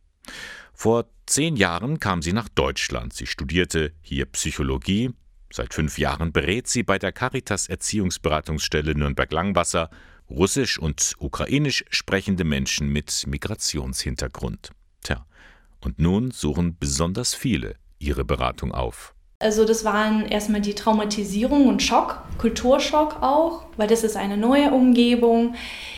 [0.74, 3.14] Vor zehn Jahren kam sie nach Deutschland.
[3.14, 5.12] Sie studierte hier Psychologie.
[5.50, 9.88] Seit fünf Jahren berät sie bei der Caritas Erziehungsberatungsstelle Nürnberg-Langwasser
[10.28, 14.72] russisch und ukrainisch sprechende Menschen mit Migrationshintergrund.
[15.02, 15.24] Tja,
[15.80, 19.13] und nun suchen besonders viele ihre Beratung auf.
[19.38, 24.70] Also das waren erstmal die Traumatisierung und Schock, Kulturschock auch, weil das ist eine neue
[24.70, 25.54] Umgebung.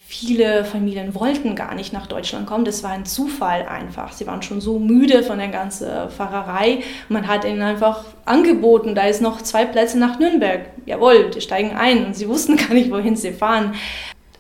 [0.09, 4.13] Viele Familien wollten gar nicht nach Deutschland kommen, das war ein Zufall einfach.
[4.13, 6.83] Sie waren schon so müde von der ganzen Fahrerei.
[7.09, 10.71] Man hat ihnen einfach angeboten, da ist noch zwei Plätze nach Nürnberg.
[10.87, 13.75] Jawohl, die steigen ein und sie wussten gar nicht, wohin sie fahren.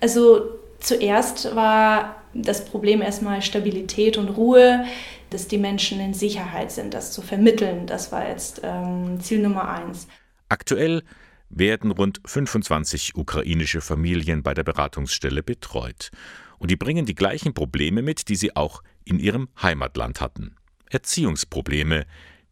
[0.00, 0.42] Also
[0.80, 4.84] zuerst war das Problem erstmal Stabilität und Ruhe
[5.30, 7.86] dass die Menschen in Sicherheit sind, das zu vermitteln.
[7.86, 10.06] Das war jetzt ähm, Ziel Nummer eins.
[10.48, 11.02] Aktuell
[11.48, 16.10] werden rund 25 ukrainische Familien bei der Beratungsstelle betreut.
[16.58, 20.56] Und die bringen die gleichen Probleme mit, die sie auch in ihrem Heimatland hatten.
[20.90, 22.06] Erziehungsprobleme,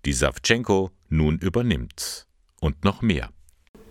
[0.04, 2.26] die Savchenko nun übernimmt.
[2.60, 3.30] Und noch mehr.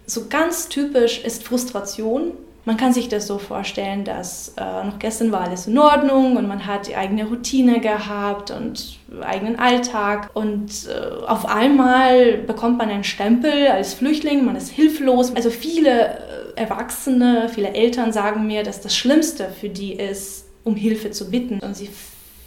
[0.05, 2.33] So ganz typisch ist Frustration
[2.65, 6.47] man kann sich das so vorstellen, dass äh, noch gestern war alles in Ordnung und
[6.47, 12.89] man hat die eigene Routine gehabt und eigenen Alltag und äh, auf einmal bekommt man
[12.89, 15.35] einen Stempel als Flüchtling, man ist hilflos.
[15.35, 16.17] Also viele
[16.55, 21.29] äh, Erwachsene, viele Eltern sagen mir, dass das Schlimmste für die ist, um Hilfe zu
[21.29, 21.89] bitten und sie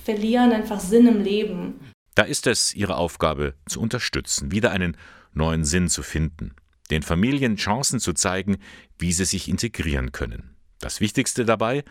[0.05, 1.81] verlieren einfach Sinn im Leben.
[2.15, 4.97] Da ist es ihre Aufgabe zu unterstützen, wieder einen
[5.35, 6.55] neuen Sinn zu finden
[6.89, 8.59] den Familien Chancen zu zeigen,
[8.99, 10.57] wie sie sich integrieren können.
[10.81, 11.85] Das Wichtigste dabei,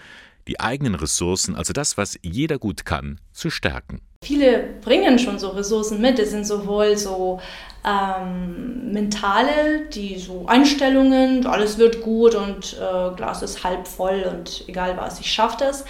[0.48, 4.02] die eigenen Ressourcen, also das, was jeder gut kann, zu stärken.
[4.24, 6.20] Viele bringen schon so Ressourcen mit.
[6.20, 7.40] Es sind sowohl so
[7.86, 14.64] ähm, mentale, die so Einstellungen, alles wird gut und äh, Glas ist halb voll und
[14.68, 15.86] egal was, ich schaffe das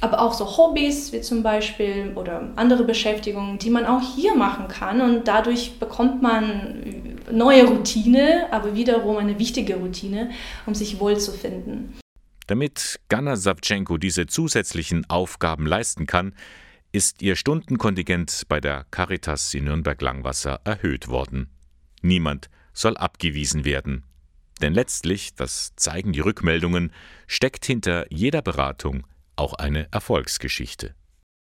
[0.00, 4.68] aber auch so Hobbys wie zum Beispiel oder andere Beschäftigungen, die man auch hier machen
[4.68, 10.30] kann und dadurch bekommt man neue Routine, aber wiederum eine wichtige Routine,
[10.66, 11.94] um sich wohlzufinden.
[12.46, 16.34] Damit Ganna Savchenko diese zusätzlichen Aufgaben leisten kann,
[16.92, 21.50] ist ihr Stundenkontingent bei der Caritas in Nürnberg-Langwasser erhöht worden.
[22.02, 24.04] Niemand soll abgewiesen werden.
[24.62, 26.92] Denn letztlich, das zeigen die Rückmeldungen,
[27.26, 30.94] steckt hinter jeder Beratung auch eine Erfolgsgeschichte.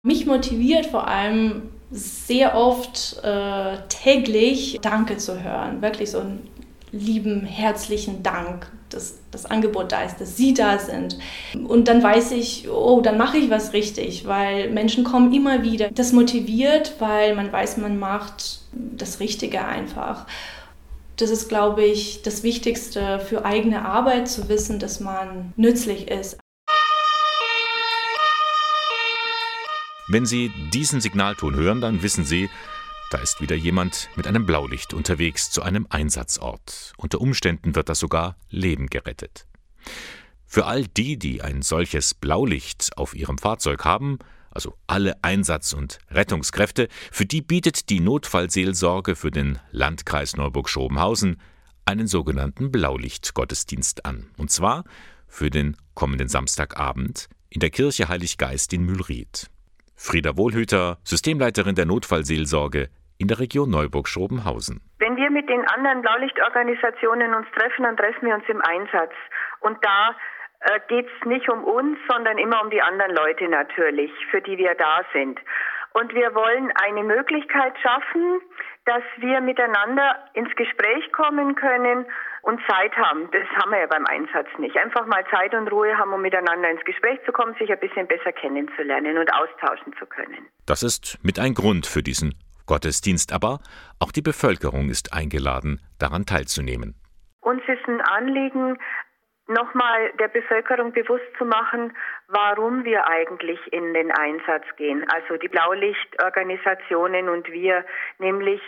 [0.05, 5.81] Mich motiviert vor allem sehr oft äh, täglich Danke zu hören.
[5.81, 6.47] Wirklich so einen
[6.91, 11.19] lieben, herzlichen Dank, dass das Angebot da ist, dass Sie da sind.
[11.67, 15.89] Und dann weiß ich, oh, dann mache ich was richtig, weil Menschen kommen immer wieder.
[15.91, 20.25] Das motiviert, weil man weiß, man macht das Richtige einfach.
[21.17, 26.39] Das ist, glaube ich, das Wichtigste für eigene Arbeit, zu wissen, dass man nützlich ist.
[30.11, 32.49] Wenn Sie diesen Signalton hören, dann wissen Sie,
[33.11, 36.93] da ist wieder jemand mit einem Blaulicht unterwegs zu einem Einsatzort.
[36.97, 39.45] Unter Umständen wird das sogar Leben gerettet.
[40.47, 44.17] Für all die, die ein solches Blaulicht auf ihrem Fahrzeug haben,
[44.49, 51.39] also alle Einsatz- und Rettungskräfte, für die bietet die Notfallseelsorge für den Landkreis Neuburg-Schobenhausen
[51.85, 54.31] einen sogenannten Blaulichtgottesdienst an.
[54.37, 54.85] Und zwar
[55.27, 59.51] für den kommenden Samstagabend in der Kirche Heilig Geist in Mühlried.
[60.01, 62.87] Frieda Wohlhüter, Systemleiterin der Notfallseelsorge
[63.17, 64.79] in der Region Neuburg-Schrobenhausen.
[64.97, 69.11] Wenn wir mit den anderen Blaulichtorganisationen uns treffen, dann treffen wir uns im Einsatz.
[69.59, 70.15] Und da
[70.61, 74.57] äh, geht es nicht um uns, sondern immer um die anderen Leute natürlich, für die
[74.57, 75.37] wir da sind.
[75.91, 78.39] Und wir wollen eine Möglichkeit schaffen,
[78.85, 82.05] dass wir miteinander ins Gespräch kommen können
[82.41, 83.29] und Zeit haben.
[83.31, 84.75] Das haben wir ja beim Einsatz nicht.
[84.77, 88.07] Einfach mal Zeit und Ruhe haben, um miteinander ins Gespräch zu kommen, sich ein bisschen
[88.07, 90.47] besser kennenzulernen und austauschen zu können.
[90.65, 93.59] Das ist mit ein Grund für diesen Gottesdienst, aber
[93.99, 96.95] auch die Bevölkerung ist eingeladen, daran teilzunehmen.
[97.41, 98.77] Uns ist ein Anliegen,
[99.49, 101.93] nochmal der Bevölkerung bewusst zu machen,
[102.27, 105.05] warum wir eigentlich in den Einsatz gehen.
[105.09, 107.83] Also die Blaulichtorganisationen und wir,
[108.19, 108.61] nämlich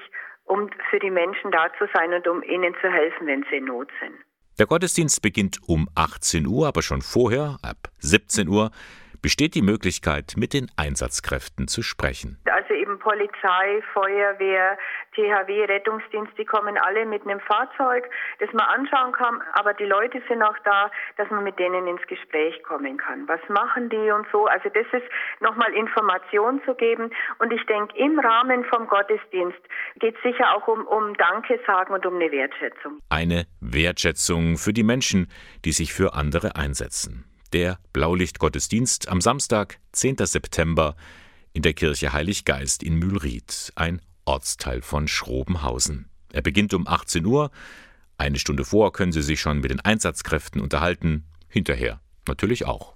[0.46, 3.66] um für die Menschen da zu sein und um ihnen zu helfen, wenn sie in
[3.66, 4.16] Not sind.
[4.60, 8.72] Der Gottesdienst beginnt um 18 Uhr, aber schon vorher, ab 17 Uhr,
[9.22, 12.40] besteht die Möglichkeit, mit den Einsatzkräften zu sprechen.
[12.46, 14.78] Also eben Polizei, Feuerwehr,
[15.16, 18.10] THW, Rettungsdienst, die kommen alle mit einem Fahrzeug,
[18.40, 22.02] das man anschauen kann, aber die Leute sind auch da, dass man mit denen ins
[22.08, 23.28] Gespräch kommen kann.
[23.28, 24.46] Was machen die und so?
[24.46, 25.08] Also das ist
[25.40, 29.60] nochmal Information zu geben und ich denke, im Rahmen vom Gottesdienst
[30.00, 33.00] geht es sicher auch um, um Danke sagen und um eine Wertschätzung.
[33.10, 35.28] Eine Wertschätzung für die Menschen,
[35.66, 40.18] die sich für andere einsetzen der Blaulichtgottesdienst am Samstag, 10.
[40.26, 40.96] September
[41.54, 46.10] in der Kirche Heilig Geist in Mühlried, ein Ortsteil von Schrobenhausen.
[46.32, 47.52] Er beginnt um 18 Uhr.
[48.18, 52.94] Eine Stunde vor können Sie sich schon mit den Einsatzkräften unterhalten, hinterher natürlich auch.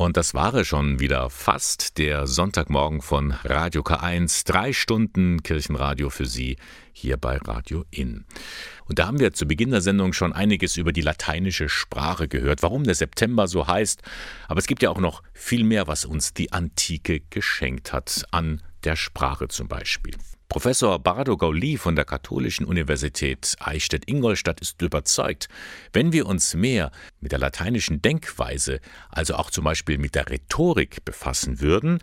[0.00, 4.46] Und das war schon wieder fast der Sonntagmorgen von Radio K1.
[4.46, 6.56] Drei Stunden Kirchenradio für Sie
[6.92, 8.24] hier bei Radio In.
[8.84, 12.62] Und da haben wir zu Beginn der Sendung schon einiges über die lateinische Sprache gehört,
[12.62, 14.00] warum der September so heißt.
[14.46, 18.62] Aber es gibt ja auch noch viel mehr, was uns die Antike geschenkt hat, an
[18.84, 20.14] der Sprache zum Beispiel.
[20.48, 25.50] Professor Bardo Gauli von der Katholischen Universität Eichstätt-Ingolstadt ist überzeugt,
[25.92, 26.90] wenn wir uns mehr
[27.20, 28.80] mit der lateinischen Denkweise,
[29.10, 31.98] also auch zum Beispiel mit der Rhetorik befassen würden,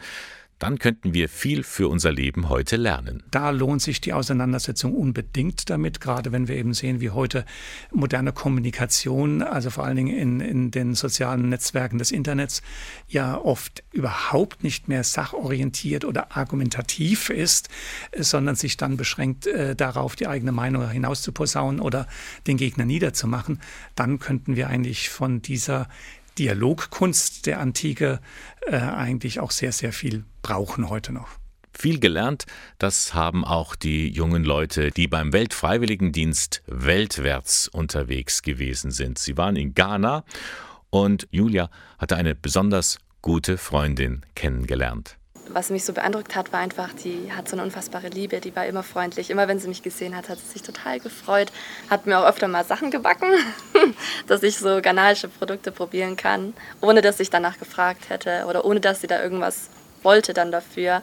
[0.60, 3.24] dann könnten wir viel für unser Leben heute lernen.
[3.30, 7.46] Da lohnt sich die Auseinandersetzung unbedingt damit, gerade wenn wir eben sehen, wie heute
[7.92, 12.62] moderne Kommunikation, also vor allen Dingen in, in den sozialen Netzwerken des Internets,
[13.08, 17.70] ja oft überhaupt nicht mehr sachorientiert oder argumentativ ist,
[18.18, 22.08] sondern sich dann beschränkt äh, darauf, die eigene Meinung hinaus zu posaunen oder
[22.48, 23.60] den Gegner niederzumachen,
[23.96, 25.90] dann könnten wir eigentlich von dieser
[26.38, 28.20] Dialogkunst der Antike
[28.68, 31.28] äh, eigentlich auch sehr, sehr viel brauchen heute noch.
[31.74, 32.46] Viel gelernt,
[32.78, 39.18] das haben auch die jungen Leute, die beim Weltfreiwilligendienst weltwärts unterwegs gewesen sind.
[39.18, 40.24] Sie waren in Ghana
[40.92, 45.18] und Julia hatte eine besonders gute Freundin kennengelernt
[45.50, 48.66] was mich so beeindruckt hat, war einfach, die hat so eine unfassbare Liebe, die war
[48.66, 49.30] immer freundlich.
[49.30, 51.52] Immer wenn sie mich gesehen hat, hat sie sich total gefreut.
[51.90, 53.30] Hat mir auch öfter mal Sachen gebacken,
[54.28, 58.80] dass ich so ghanaische Produkte probieren kann, ohne dass ich danach gefragt hätte oder ohne
[58.80, 59.70] dass sie da irgendwas
[60.06, 61.02] wollte dann dafür.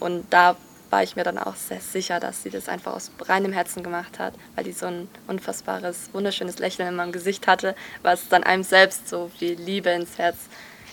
[0.00, 0.56] Und da
[0.90, 4.18] war ich mir dann auch sehr sicher, dass sie das einfach aus reinem Herzen gemacht
[4.18, 8.62] hat, weil die so ein unfassbares, wunderschönes Lächeln in meinem Gesicht hatte, was dann einem
[8.62, 10.36] selbst so viel Liebe ins Herz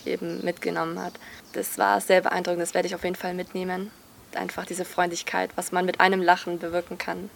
[0.06, 1.20] eben mitgenommen hat
[1.54, 3.92] das war sehr beeindruckend, das werde ich auf jeden Fall mitnehmen.
[4.36, 7.30] Einfach diese Freundlichkeit, was man mit einem Lachen bewirken kann.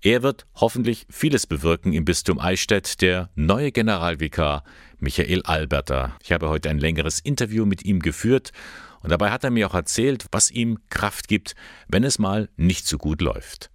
[0.00, 4.62] Er wird hoffentlich vieles bewirken im Bistum Eichstätt, der neue Generalvikar
[4.98, 6.16] Michael Alberter.
[6.22, 8.52] Ich habe heute ein längeres Interview mit ihm geführt
[9.02, 11.54] und dabei hat er mir auch erzählt, was ihm Kraft gibt,
[11.88, 13.70] wenn es mal nicht so gut läuft.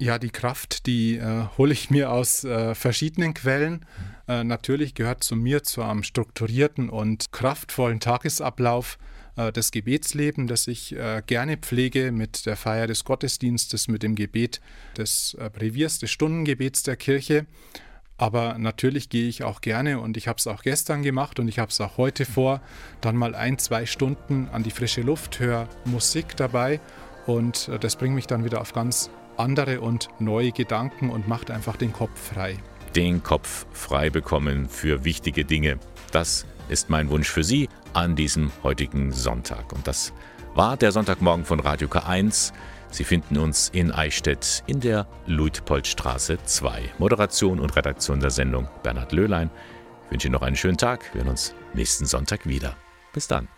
[0.00, 3.84] Ja, die Kraft, die äh, hole ich mir aus äh, verschiedenen Quellen.
[4.28, 8.96] Äh, natürlich gehört zu mir zu einem strukturierten und kraftvollen Tagesablauf
[9.38, 14.14] äh, das Gebetsleben, das ich äh, gerne pflege mit der Feier des Gottesdienstes, mit dem
[14.14, 14.60] Gebet
[14.96, 17.46] des äh, Breviers, des Stundengebets der Kirche.
[18.18, 21.60] Aber natürlich gehe ich auch gerne und ich habe es auch gestern gemacht und ich
[21.60, 22.60] habe es auch heute vor,
[23.00, 26.80] dann mal ein, zwei Stunden an die frische Luft, höre Musik dabei
[27.26, 31.76] und das bringt mich dann wieder auf ganz andere und neue Gedanken und macht einfach
[31.76, 32.58] den Kopf frei.
[32.96, 35.78] Den Kopf frei bekommen für wichtige Dinge.
[36.10, 39.72] Das ist mein Wunsch für Sie an diesem heutigen Sonntag.
[39.72, 40.12] Und das
[40.54, 42.52] war der Sonntagmorgen von Radio K1.
[42.90, 46.94] Sie finden uns in Eichstätt in der Luitpoldstraße 2.
[46.98, 49.50] Moderation und Redaktion der Sendung Bernhard Löhlein.
[50.06, 51.12] Ich wünsche Ihnen noch einen schönen Tag.
[51.12, 52.76] Wir hören uns nächsten Sonntag wieder.
[53.12, 53.48] Bis dann.